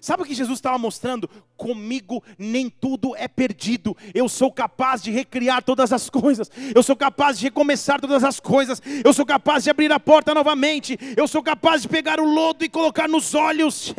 [0.00, 1.28] Sabe o que Jesus estava mostrando?
[1.56, 3.96] Comigo nem tudo é perdido.
[4.14, 6.50] Eu sou capaz de recriar todas as coisas.
[6.74, 8.80] Eu sou capaz de recomeçar todas as coisas.
[9.04, 10.98] Eu sou capaz de abrir a porta novamente.
[11.16, 13.94] Eu sou capaz de pegar o lodo e colocar nos olhos.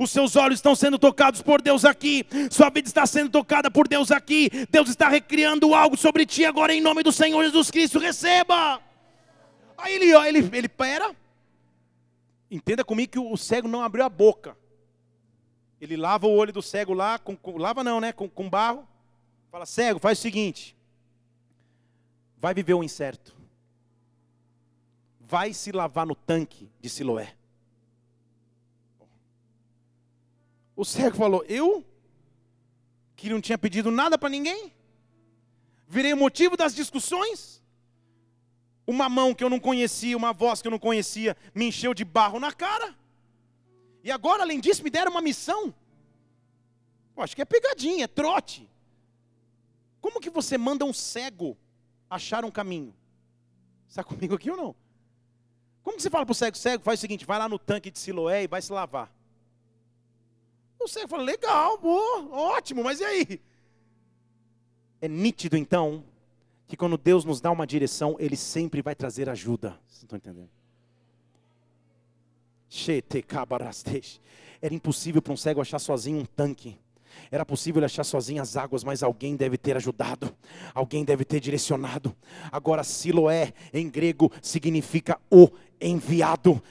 [0.00, 2.24] Os seus olhos estão sendo tocados por Deus aqui.
[2.50, 4.50] Sua vida está sendo tocada por Deus aqui.
[4.70, 7.98] Deus está recriando algo sobre ti agora em nome do Senhor Jesus Cristo.
[7.98, 8.93] Receba.
[9.76, 11.14] Aí ele, ele, ele pera.
[12.50, 14.56] Entenda comigo que o cego não abriu a boca.
[15.80, 18.12] Ele lava o olho do cego lá, com, com, lava não, né?
[18.12, 18.86] Com, com barro.
[19.50, 20.76] Fala, cego, faz o seguinte.
[22.38, 23.34] Vai viver o um incerto.
[25.20, 27.34] Vai se lavar no tanque de Siloé.
[30.76, 31.84] O cego falou, eu?
[33.16, 34.72] Que não tinha pedido nada para ninguém?
[35.86, 37.53] Virei o motivo das discussões?
[38.86, 42.04] Uma mão que eu não conhecia, uma voz que eu não conhecia, me encheu de
[42.04, 42.94] barro na cara.
[44.02, 45.74] E agora, além disso, me deram uma missão.
[47.16, 48.68] Eu acho que é pegadinha, é trote.
[50.00, 51.56] Como que você manda um cego
[52.10, 52.94] achar um caminho?
[53.88, 54.76] Está comigo aqui ou não?
[55.82, 57.90] Como que você fala para o cego, cego, faz o seguinte, vai lá no tanque
[57.90, 59.10] de Siloé e vai se lavar.
[60.78, 63.40] O cego fala, legal, boa, ótimo, mas e aí?
[65.00, 66.04] É nítido então
[66.66, 69.78] que quando Deus nos dá uma direção, Ele sempre vai trazer ajuda.
[69.86, 70.50] Vocês estão entendendo?
[74.60, 76.78] Era impossível para um cego achar sozinho um tanque.
[77.30, 80.34] Era possível achar sozinho as águas, mas alguém deve ter ajudado,
[80.74, 82.14] alguém deve ter direcionado.
[82.50, 85.48] Agora, Siloé em grego significa o
[85.80, 86.62] enviado.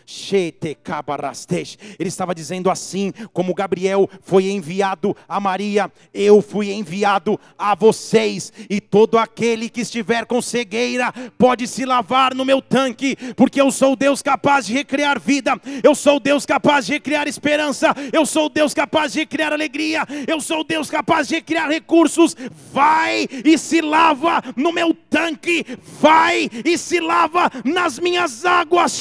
[2.00, 8.52] Ele estava dizendo assim: como Gabriel foi enviado a Maria, eu fui enviado a vocês,
[8.70, 13.72] e todo aquele que estiver com cegueira pode se lavar no meu tanque, porque eu
[13.72, 18.50] sou Deus capaz de recriar vida, eu sou Deus capaz de recriar esperança, eu sou
[18.50, 22.36] Deus capaz de recriar alegria, eu sou Deus capaz de recriar recursos.
[22.72, 25.66] Vai e se lava no meu tanque,
[26.00, 28.93] vai e se lava nas minhas águas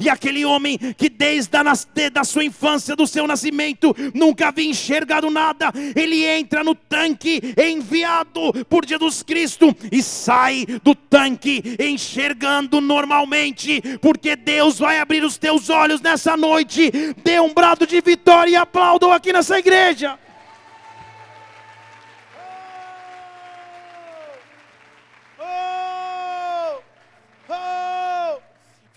[0.00, 1.62] e aquele homem que desde a
[2.12, 8.52] da sua infância, do seu nascimento, nunca havia enxergado nada, ele entra no tanque enviado
[8.68, 15.68] por Jesus Cristo e sai do tanque enxergando normalmente, porque Deus vai abrir os teus
[15.70, 16.90] olhos nessa noite.
[17.22, 20.18] Dê um brado de vitória e aplaudam aqui nessa igreja.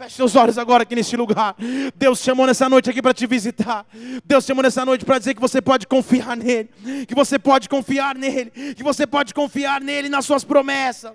[0.03, 1.55] Feche seus olhos agora aqui neste lugar.
[1.95, 3.85] Deus chamou nessa noite aqui para te visitar.
[4.25, 6.69] Deus chamou nessa noite para dizer que você pode confiar nele,
[7.07, 11.13] que você pode confiar nele, que você pode confiar nele nas suas promessas.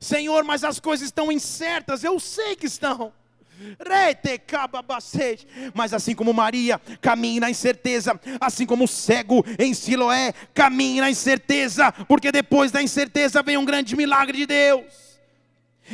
[0.00, 3.12] Senhor, mas as coisas estão incertas, eu sei que estão.
[5.74, 11.10] Mas assim como Maria caminha na incerteza, assim como o cego em Siloé caminha na
[11.10, 15.01] incerteza, porque depois da incerteza vem um grande milagre de Deus.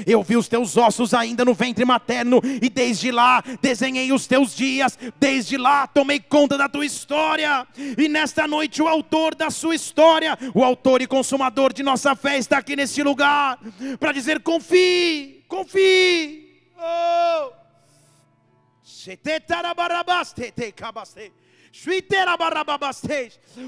[0.06, 4.54] Eu vi os teus ossos ainda no ventre materno, e desde lá desenhei os teus
[4.54, 7.66] dias, desde lá tomei conta da tua história.
[7.96, 12.38] E nesta noite, o autor da sua história, o autor e consumador de nossa fé,
[12.38, 13.58] está aqui neste lugar
[13.98, 16.46] para dizer: confie, confie.
[16.76, 17.58] Oh.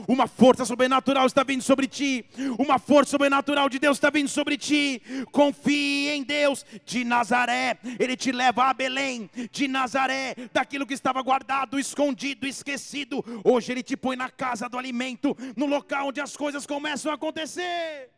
[0.08, 2.24] Uma força sobrenatural está vindo sobre ti.
[2.58, 5.02] Uma força sobrenatural de Deus está vindo sobre ti.
[5.32, 7.78] Confie em Deus de Nazaré.
[7.98, 13.24] Ele te leva a Belém de Nazaré, daquilo que estava guardado, escondido, esquecido.
[13.44, 17.14] Hoje ele te põe na casa do alimento, no local onde as coisas começam a
[17.14, 18.10] acontecer.